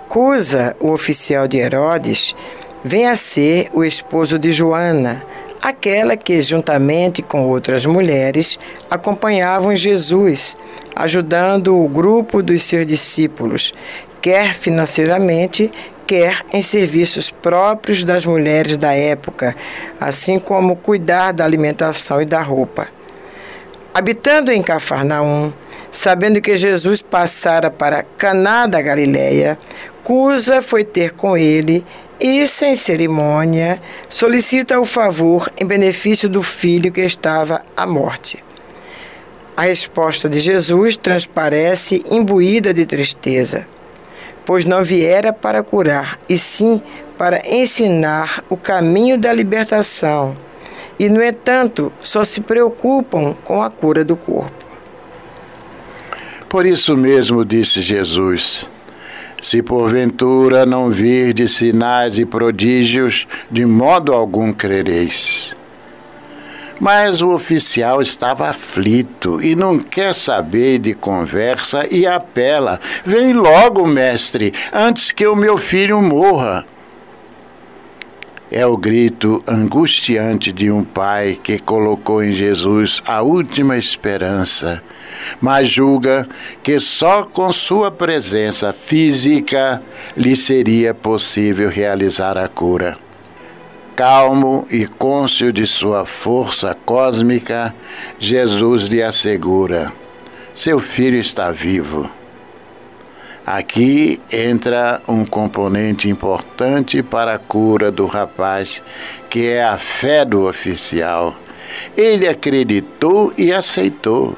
Cusa, 0.10 0.76
o 0.82 0.92
oficial 0.92 1.48
de 1.48 1.60
Herodes, 1.60 2.36
vem 2.84 3.08
a 3.08 3.16
ser 3.16 3.70
o 3.72 3.86
esposo 3.86 4.38
de 4.38 4.52
Joana, 4.52 5.26
aquela 5.64 6.18
que, 6.18 6.42
juntamente 6.42 7.24
com 7.24 7.48
outras 7.48 7.86
mulheres, 7.86 8.60
acompanhavam 8.92 9.74
Jesus, 9.74 10.58
ajudando 10.94 11.82
o 11.82 11.88
grupo 11.88 12.44
dos 12.44 12.64
seus 12.64 12.86
discípulos, 12.86 13.74
quer 14.22 14.54
financeiramente, 14.54 15.72
quer 16.06 16.42
em 16.52 16.62
serviços 16.62 17.32
próprios 17.32 18.04
das 18.04 18.26
mulheres 18.26 18.76
da 18.76 18.94
época, 18.94 19.56
assim 20.02 20.38
como 20.38 20.76
cuidar 20.76 21.32
da 21.32 21.46
alimentação 21.46 22.22
e 22.22 22.26
da 22.26 22.42
roupa. 22.42 22.90
Habitando 23.94 24.52
em 24.52 24.62
Cafarnaum, 24.62 25.54
sabendo 25.90 26.42
que 26.42 26.58
Jesus 26.58 27.02
passara 27.02 27.72
para 27.72 28.04
Caná 28.18 28.68
da 28.68 28.82
Galileia, 28.82 29.58
Cusa 30.04 30.62
foi 30.62 30.84
ter 30.84 31.14
com 31.14 31.38
ele 31.38 31.86
e, 32.20 32.48
sem 32.48 32.76
cerimônia, 32.76 33.82
solicita 34.08 34.80
o 34.80 34.86
favor 34.86 35.52
em 35.58 35.66
benefício 35.66 36.30
do 36.30 36.42
filho 36.42 36.92
que 36.92 37.02
estava 37.02 37.62
à 37.76 37.86
morte. 37.86 38.44
A 39.56 39.64
resposta 39.64 40.28
de 40.28 40.40
Jesus 40.40 40.96
transparece 40.96 42.04
imbuída 42.10 42.74
de 42.74 42.86
tristeza, 42.86 43.68
pois 44.46 44.66
não 44.66 44.84
viera 44.84 45.32
para 45.32 45.62
curar, 45.62 46.20
e 46.28 46.38
sim 46.38 46.82
para 47.18 47.48
ensinar 47.48 48.44
o 48.50 48.58
caminho 48.58 49.18
da 49.18 49.32
libertação, 49.32 50.36
e, 50.98 51.08
no 51.10 51.24
entanto, 51.24 51.92
só 52.00 52.24
se 52.24 52.42
preocupam 52.42 53.36
com 53.44 53.62
a 53.62 53.70
cura 53.70 54.04
do 54.04 54.16
corpo. 54.16 54.66
Por 56.50 56.66
isso 56.66 56.96
mesmo 56.96 57.44
disse 57.44 57.82
Jesus: 57.82 58.70
se 59.44 59.62
porventura 59.62 60.66
não 60.66 60.90
virdes 60.90 61.52
sinais 61.52 62.18
e 62.18 62.26
prodígios, 62.26 63.28
de 63.52 63.66
modo 63.66 64.14
algum 64.14 64.54
crereis. 64.54 65.54
Mas 66.80 67.22
o 67.22 67.30
oficial 67.30 68.02
estava 68.02 68.48
aflito 68.48 69.44
e 69.44 69.54
não 69.54 69.78
quer 69.78 70.16
saber 70.16 70.80
de 70.80 70.94
conversa 70.94 71.86
e 71.92 72.08
apela: 72.08 72.80
Vem 73.04 73.34
logo, 73.34 73.86
mestre, 73.86 74.54
antes 74.72 75.12
que 75.12 75.28
o 75.28 75.36
meu 75.36 75.58
filho 75.58 76.02
morra 76.02 76.66
é 78.54 78.68
o 78.68 78.78
grito 78.78 79.44
angustiante 79.48 80.52
de 80.52 80.70
um 80.70 80.84
pai 80.84 81.40
que 81.42 81.58
colocou 81.58 82.24
em 82.24 82.32
Jesus 82.32 83.02
a 83.08 83.24
última 83.24 83.76
esperança, 83.76 84.84
mas 85.42 85.68
julga 85.68 86.28
que 86.62 86.80
só 86.80 87.24
com 87.24 87.52
sua 87.52 87.90
presença 87.90 88.72
física 88.72 89.80
lhe 90.16 90.36
seria 90.36 90.94
possível 90.94 91.68
realizar 91.68 92.38
a 92.38 92.48
cura. 92.48 92.96
Calmo 93.96 94.68
e 94.70 94.86
cônscio 94.86 95.52
de 95.52 95.66
sua 95.66 96.06
força 96.06 96.78
cósmica, 96.86 97.74
Jesus 98.20 98.84
lhe 98.84 99.02
assegura: 99.02 99.92
seu 100.54 100.78
filho 100.78 101.18
está 101.18 101.50
vivo. 101.50 102.08
Aqui 103.46 104.22
entra 104.32 105.02
um 105.06 105.26
componente 105.26 106.08
importante 106.10 107.04
para 107.04 107.34
a 107.34 107.38
cura 107.38 107.92
do 107.92 108.06
rapaz, 108.06 108.82
que 109.30 109.50
é 109.50 109.62
a 109.62 109.78
fé 109.78 110.24
do 110.24 110.48
oficial. 110.48 111.36
Ele 111.98 112.26
acreditou 112.26 113.34
e 113.38 113.52
aceitou, 113.52 114.34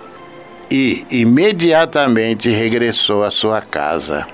e 0.72 1.06
imediatamente 1.12 2.50
regressou 2.50 3.24
à 3.24 3.30
sua 3.30 3.62
casa. 3.62 4.28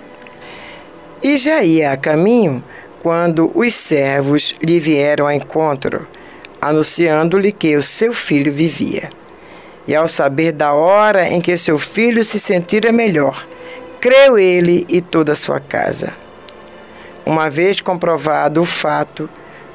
E 1.22 1.36
já 1.36 1.61
ia 1.61 1.91
a 1.91 1.97
caminho 1.97 2.63
quando 3.01 3.51
os 3.53 3.74
servos 3.74 4.55
lhe 4.61 4.80
vieram 4.80 5.26
ao 5.26 5.34
encontro, 5.34 6.07
anunciando-lhe 6.61 7.51
que 7.51 7.76
o 7.76 7.84
seu 7.84 8.13
filho 8.13 8.51
vivia. 8.51 9.09
E 9.86 9.93
ao 9.93 10.07
saber 10.07 10.53
da 10.53 10.72
hora 10.72 11.28
em 11.28 11.41
que 11.41 11.57
seu 11.57 11.78
filho 11.78 12.24
se 12.24 12.39
sentira 12.39 12.93
melhor, 12.93 13.45
creu 14.02 14.39
ele 14.39 14.84
e 14.89 14.99
toda 14.99 15.34
a 15.34 15.36
sua 15.36 15.60
casa. 15.60 16.12
Uma 17.24 17.52
vez 17.52 17.80
comprovado 17.80 18.60
o 18.60 18.66
fato, 18.66 19.30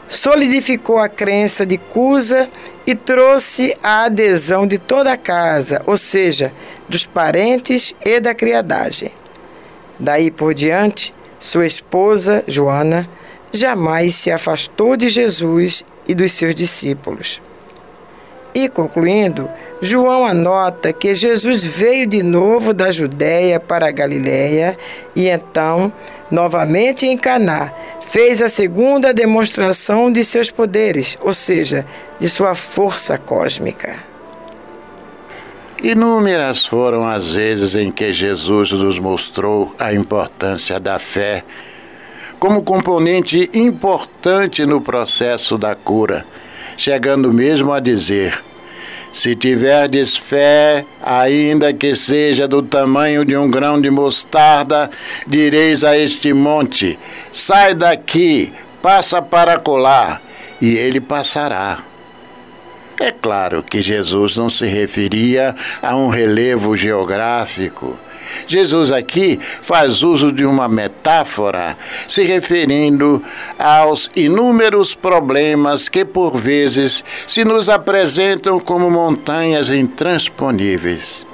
solidificou 0.09 0.99
a 0.99 1.09
crença 1.09 1.65
de 1.65 1.79
Cusa 1.79 2.51
e 2.85 2.95
trouxe 2.95 3.73
a 3.83 4.05
adesão 4.05 4.67
de 4.67 4.79
toda 4.79 5.13
a 5.13 5.17
casa, 5.17 5.81
ou 5.87 5.97
seja, 5.97 6.53
dos 6.89 7.07
parentes 7.07 7.95
e 8.05 8.19
da 8.19 8.35
criadagem. 8.35 9.13
Daí 9.99 10.31
por 10.31 10.53
diante, 10.53 11.15
sua 11.39 11.67
esposa, 11.67 12.43
Joana, 12.49 13.09
jamais 13.53 14.17
se 14.17 14.33
afastou 14.33 14.97
de 14.97 15.09
Jesus 15.09 15.85
e 16.07 16.15
dos 16.15 16.33
seus 16.33 16.55
discípulos. 16.55 17.41
E 18.57 18.71
concluindo, 18.71 19.51
João 19.83 20.25
anota 20.25 20.91
que 20.91 21.15
Jesus 21.15 21.63
veio 21.63 22.07
de 22.07 22.23
novo 22.23 22.73
da 22.73 22.91
Judéia 22.91 23.61
para 23.61 23.89
a 23.89 23.93
Galiléia 23.93 24.79
e 25.15 25.29
então, 25.29 25.93
novamente 26.31 27.05
em 27.05 27.19
Caná, 27.19 27.71
fez 28.01 28.41
a 28.41 28.49
segunda 28.49 29.13
demonstração 29.13 30.11
de 30.11 30.25
seus 30.25 30.51
poderes, 30.51 31.19
ou 31.21 31.35
seja, 31.35 31.85
de 32.19 32.31
sua 32.31 32.55
força 32.55 33.19
cósmica. 33.19 33.95
Inúmeras 35.83 36.65
foram 36.65 37.07
as 37.07 37.35
vezes 37.35 37.77
em 37.77 37.91
que 37.91 38.11
Jesus 38.11 38.73
nos 38.73 38.99
mostrou 38.99 39.75
a 39.79 39.93
importância 39.93 40.81
da 40.81 40.99
fé 40.99 41.45
como 42.41 42.63
componente 42.63 43.51
importante 43.53 44.65
no 44.65 44.81
processo 44.81 45.59
da 45.59 45.75
cura, 45.75 46.25
chegando 46.77 47.33
mesmo 47.33 47.73
a 47.73 47.81
dizer: 47.81 48.43
se 49.13 49.35
tiverdes 49.35 50.17
fé, 50.17 50.85
ainda 51.03 51.73
que 51.73 51.95
seja 51.95 52.47
do 52.47 52.63
tamanho 52.63 53.25
de 53.25 53.37
um 53.37 53.51
grão 53.51 53.81
de 53.81 53.91
mostarda, 53.91 54.91
direis 55.27 55.83
a 55.83 55.97
este 55.97 56.33
monte: 56.33 56.99
sai 57.33 57.75
daqui, 57.75 58.53
passa 58.83 59.23
para 59.23 59.59
colar, 59.59 60.21
e 60.61 60.77
ele 60.77 61.01
passará. 61.01 61.79
É 62.99 63.11
claro 63.11 63.63
que 63.63 63.83
Jesus 63.83 64.37
não 64.37 64.49
se 64.49 64.67
referia 64.67 65.55
a 65.83 65.95
um 65.97 66.09
relevo 66.09 66.77
geográfico 66.77 67.99
Jesus 68.47 68.93
aqui 68.93 69.39
faz 69.63 70.03
uso 70.03 70.33
de 70.33 70.45
uma 70.45 70.69
metáfora, 70.69 71.77
se 72.09 72.25
referindo 72.25 73.23
aos 73.59 74.11
inúmeros 74.15 74.95
problemas 74.95 75.89
que 75.89 76.05
por 76.05 76.37
vezes 76.37 77.05
se 77.27 77.45
nos 77.45 77.69
apresentam 77.69 78.59
como 78.61 78.91
montanhas 78.91 79.71
intransponíveis. 79.71 81.27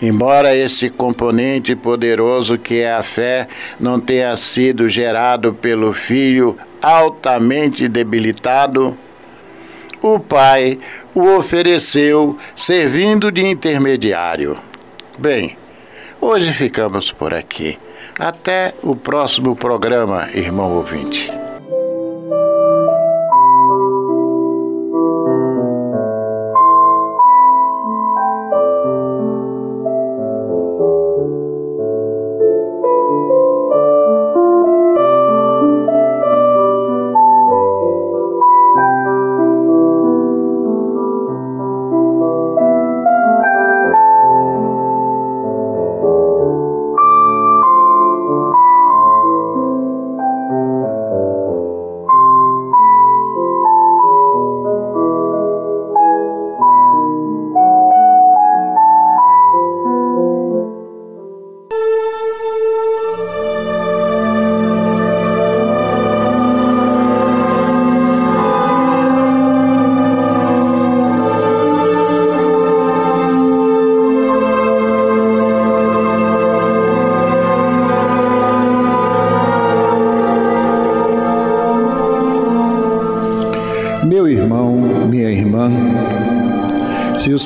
Embora 0.00 0.54
esse 0.54 0.90
componente 0.90 1.74
poderoso 1.74 2.56
que 2.56 2.80
é 2.82 2.94
a 2.94 3.02
fé 3.02 3.48
não 3.80 3.98
tenha 3.98 4.36
sido 4.36 4.88
gerado 4.88 5.52
pelo 5.52 5.92
filho 5.92 6.56
altamente 6.80 7.88
debilitado, 7.88 8.96
o 10.00 10.20
pai 10.20 10.78
o 11.12 11.22
ofereceu 11.36 12.38
servindo 12.54 13.32
de 13.32 13.44
intermediário. 13.44 14.56
Bem, 15.18 15.56
Hoje 16.20 16.52
ficamos 16.52 17.12
por 17.12 17.32
aqui. 17.32 17.78
Até 18.18 18.74
o 18.82 18.96
próximo 18.96 19.54
programa, 19.54 20.28
irmão 20.34 20.72
ouvinte. 20.76 21.37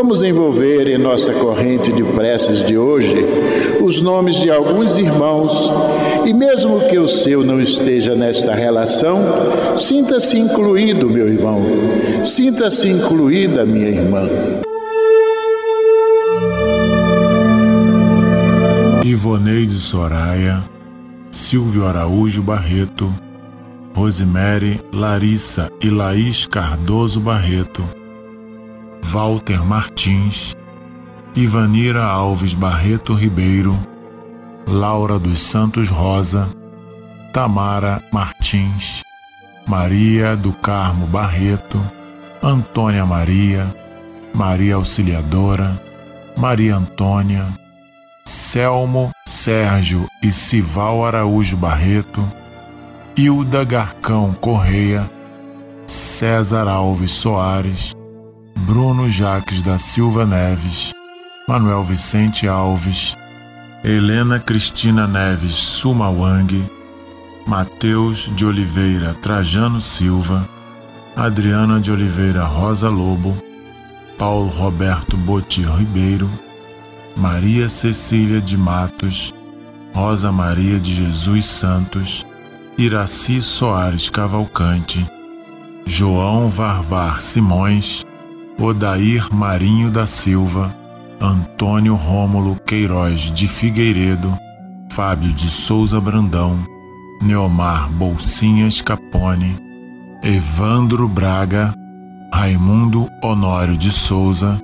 Vamos 0.00 0.22
envolver 0.22 0.86
em 0.86 0.96
nossa 0.96 1.34
corrente 1.34 1.92
de 1.92 2.04
preces 2.04 2.62
de 2.62 2.78
hoje 2.78 3.16
os 3.82 4.00
nomes 4.00 4.36
de 4.36 4.48
alguns 4.48 4.96
irmãos 4.96 5.72
e, 6.24 6.32
mesmo 6.32 6.82
que 6.88 6.96
o 6.96 7.08
seu 7.08 7.42
não 7.42 7.60
esteja 7.60 8.14
nesta 8.14 8.54
relação, 8.54 9.18
sinta-se 9.76 10.38
incluído, 10.38 11.10
meu 11.10 11.28
irmão, 11.28 11.64
sinta-se 12.22 12.86
incluída, 12.88 13.66
minha 13.66 13.88
irmã. 13.88 14.28
Ivoneide 19.04 19.80
Soraya, 19.80 20.62
Silvio 21.32 21.84
Araújo 21.84 22.40
Barreto, 22.40 23.12
Rosemary, 23.96 24.80
Larissa 24.92 25.68
e 25.80 25.90
Laís 25.90 26.46
Cardoso 26.46 27.18
Barreto. 27.18 27.97
Walter 29.04 29.64
Martins, 29.64 30.54
Ivanira 31.34 32.04
Alves 32.04 32.54
Barreto 32.54 33.14
Ribeiro, 33.14 33.78
Laura 34.66 35.18
dos 35.18 35.40
Santos 35.40 35.88
Rosa, 35.88 36.48
Tamara 37.32 38.02
Martins, 38.12 39.02
Maria 39.66 40.36
do 40.36 40.52
Carmo 40.52 41.06
Barreto, 41.06 41.80
Antônia 42.42 43.04
Maria, 43.06 43.74
Maria 44.34 44.76
Auxiliadora, 44.76 45.80
Maria 46.36 46.76
Antônia, 46.76 47.46
Selmo 48.24 49.10
Sérgio 49.26 50.06
e 50.22 50.30
Sival 50.30 51.04
Araújo 51.04 51.56
Barreto, 51.56 52.26
Hilda 53.16 53.64
Garcão 53.64 54.32
Correia, 54.32 55.10
César 55.86 56.68
Alves 56.68 57.10
Soares, 57.10 57.94
Bruno 58.66 59.08
Jaques 59.08 59.62
da 59.62 59.78
Silva 59.78 60.26
Neves, 60.26 60.92
Manuel 61.46 61.84
Vicente 61.84 62.48
Alves, 62.48 63.16
Helena 63.84 64.40
Cristina 64.40 65.06
Neves 65.06 65.54
Sumawang, 65.54 66.68
Mateus 67.46 68.28
de 68.34 68.44
Oliveira 68.44 69.14
Trajano 69.14 69.80
Silva, 69.80 70.46
Adriana 71.16 71.78
de 71.78 71.92
Oliveira 71.92 72.44
Rosa 72.44 72.88
Lobo, 72.88 73.36
Paulo 74.18 74.48
Roberto 74.48 75.16
Boti 75.16 75.62
Ribeiro, 75.62 76.28
Maria 77.16 77.68
Cecília 77.68 78.40
de 78.40 78.56
Matos, 78.56 79.32
Rosa 79.94 80.32
Maria 80.32 80.80
de 80.80 80.92
Jesus 80.92 81.46
Santos, 81.46 82.26
Iraci 82.76 83.40
Soares 83.40 84.10
Cavalcante, 84.10 85.06
João 85.86 86.48
Varvar 86.48 87.20
Simões, 87.20 88.04
Odair 88.60 89.32
Marinho 89.32 89.90
da 89.90 90.04
Silva, 90.04 90.74
Antônio 91.20 91.94
Rômulo 91.94 92.56
Queiroz 92.66 93.32
de 93.32 93.46
Figueiredo, 93.46 94.36
Fábio 94.90 95.32
de 95.32 95.48
Souza 95.48 96.00
Brandão, 96.00 96.58
Neomar 97.22 97.88
Bolsinhas 97.88 98.80
Capone, 98.80 99.56
Evandro 100.22 101.08
Braga, 101.08 101.72
Raimundo 102.32 103.08
Honório 103.22 103.76
de 103.76 103.92
Souza, 103.92 104.60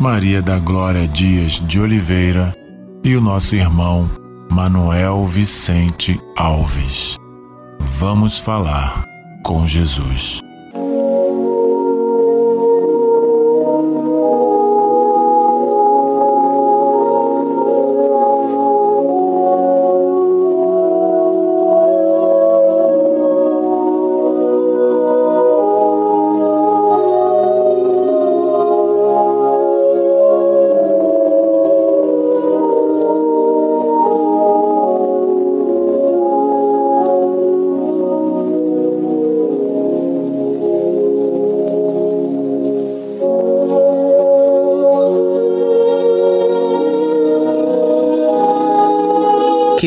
Maria 0.00 0.40
da 0.40 0.58
Glória 0.58 1.06
Dias 1.08 1.60
de 1.60 1.80
Oliveira 1.80 2.54
e 3.04 3.16
o 3.16 3.20
nosso 3.20 3.56
irmão 3.56 4.08
Manuel 4.50 5.26
Vicente 5.26 6.20
Alves. 6.36 7.16
Vamos 7.80 8.38
falar 8.38 9.04
com 9.42 9.66
Jesus. 9.66 10.40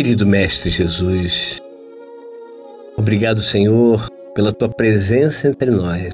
Querido 0.06 0.28
Mestre 0.28 0.70
Jesus, 0.70 1.60
obrigado, 2.96 3.42
Senhor, 3.42 4.08
pela 4.36 4.54
tua 4.54 4.70
presença 4.70 5.48
entre 5.48 5.72
nós. 5.72 6.12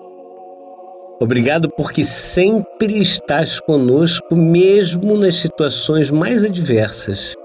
Obrigado 1.19 1.69
porque 1.69 2.01
sempre 2.01 3.01
estás 3.01 3.59
conosco, 3.59 4.33
mesmo 4.33 5.17
nas 5.17 5.35
situações 5.35 6.09
mais 6.09 6.45
adversas, 6.45 7.35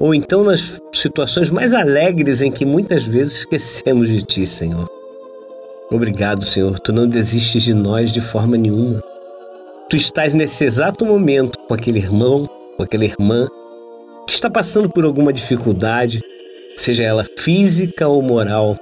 ou 0.00 0.14
então 0.14 0.42
nas 0.42 0.80
situações 0.94 1.50
mais 1.50 1.74
alegres 1.74 2.40
em 2.40 2.50
que 2.50 2.64
muitas 2.64 3.06
vezes 3.06 3.40
esquecemos 3.40 4.08
de 4.08 4.22
ti, 4.22 4.46
Senhor. 4.46 4.88
Obrigado, 5.90 6.42
Senhor, 6.42 6.78
tu 6.78 6.90
não 6.90 7.06
desistes 7.06 7.62
de 7.62 7.74
nós 7.74 8.10
de 8.10 8.22
forma 8.22 8.56
nenhuma. 8.56 9.02
Tu 9.90 9.96
estás 9.96 10.32
nesse 10.32 10.64
exato 10.64 11.04
momento 11.04 11.58
com 11.68 11.74
aquele 11.74 11.98
irmão, 11.98 12.48
com 12.78 12.82
aquela 12.82 13.04
irmã 13.04 13.46
que 14.26 14.32
está 14.32 14.50
passando 14.50 14.90
por 14.90 15.04
alguma 15.04 15.32
dificuldade, 15.32 16.20
seja 16.74 17.04
ela 17.04 17.24
física 17.38 18.08
ou 18.08 18.20
moral, 18.20 18.76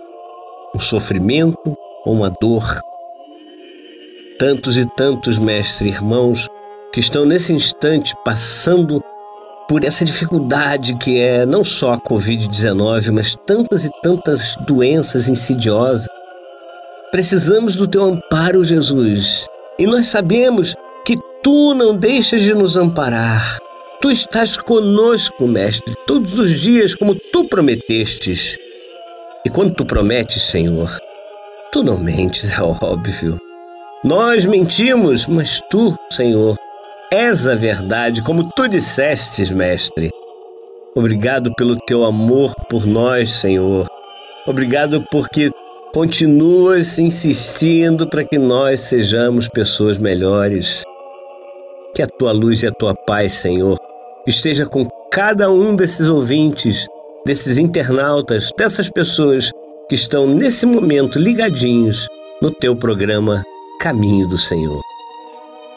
um 0.74 0.80
sofrimento 0.80 1.76
ou 2.04 2.14
uma 2.14 2.30
dor. 2.40 2.80
Tantos 4.38 4.78
e 4.78 4.86
tantos 4.96 5.38
mestres 5.38 5.94
irmãos 5.94 6.48
que 6.92 7.00
estão 7.00 7.24
nesse 7.26 7.52
instante 7.52 8.14
passando 8.24 9.02
por 9.68 9.84
essa 9.84 10.04
dificuldade 10.04 10.96
que 10.96 11.20
é 11.20 11.46
não 11.46 11.64
só 11.64 11.92
a 11.92 11.98
Covid-19, 11.98 13.10
mas 13.12 13.36
tantas 13.46 13.84
e 13.84 13.90
tantas 14.02 14.56
doenças 14.66 15.28
insidiosas. 15.28 16.06
Precisamos 17.10 17.76
do 17.76 17.86
teu 17.86 18.04
amparo, 18.04 18.64
Jesus. 18.64 19.46
E 19.78 19.86
nós 19.86 20.08
sabemos 20.08 20.74
que 21.04 21.16
tu 21.42 21.74
não 21.74 21.96
deixas 21.96 22.42
de 22.42 22.54
nos 22.54 22.76
amparar. 22.76 23.58
Tu 24.04 24.10
estás 24.10 24.58
conosco, 24.58 25.48
Mestre, 25.48 25.94
todos 26.06 26.38
os 26.38 26.60
dias, 26.60 26.94
como 26.94 27.14
tu 27.14 27.48
prometestes. 27.48 28.54
E 29.46 29.48
quando 29.48 29.74
tu 29.74 29.86
prometes, 29.86 30.42
Senhor, 30.42 30.94
tu 31.72 31.82
não 31.82 31.98
mentes, 31.98 32.52
é 32.52 32.62
óbvio. 32.62 33.38
Nós 34.04 34.44
mentimos, 34.44 35.26
mas 35.26 35.58
tu, 35.70 35.96
Senhor, 36.12 36.54
és 37.10 37.48
a 37.48 37.54
verdade, 37.54 38.22
como 38.22 38.50
tu 38.54 38.68
dissestes, 38.68 39.50
Mestre. 39.50 40.10
Obrigado 40.94 41.54
pelo 41.54 41.74
teu 41.74 42.04
amor 42.04 42.54
por 42.68 42.84
nós, 42.84 43.32
Senhor. 43.32 43.86
Obrigado 44.46 45.02
porque 45.10 45.50
continuas 45.94 46.98
insistindo 46.98 48.06
para 48.06 48.22
que 48.22 48.36
nós 48.36 48.80
sejamos 48.80 49.48
pessoas 49.48 49.96
melhores. 49.96 50.82
Que 51.94 52.02
a 52.02 52.06
tua 52.06 52.32
luz 52.32 52.62
e 52.62 52.66
a 52.66 52.72
tua 52.72 52.92
paz, 52.92 53.32
Senhor, 53.34 53.78
esteja 54.26 54.66
com 54.66 54.88
cada 55.10 55.50
um 55.50 55.76
desses 55.76 56.08
ouvintes, 56.08 56.86
desses 57.24 57.58
internautas, 57.58 58.50
dessas 58.56 58.88
pessoas 58.88 59.50
que 59.88 59.94
estão 59.94 60.26
nesse 60.26 60.66
momento 60.66 61.18
ligadinhos 61.18 62.06
no 62.40 62.50
teu 62.50 62.74
programa 62.74 63.44
Caminho 63.80 64.26
do 64.26 64.38
Senhor. 64.38 64.80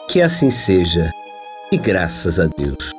Que 0.08 0.22
assim 0.22 0.50
seja 0.50 1.12
e 1.70 1.76
graças 1.76 2.40
a 2.40 2.46
Deus. 2.46 2.97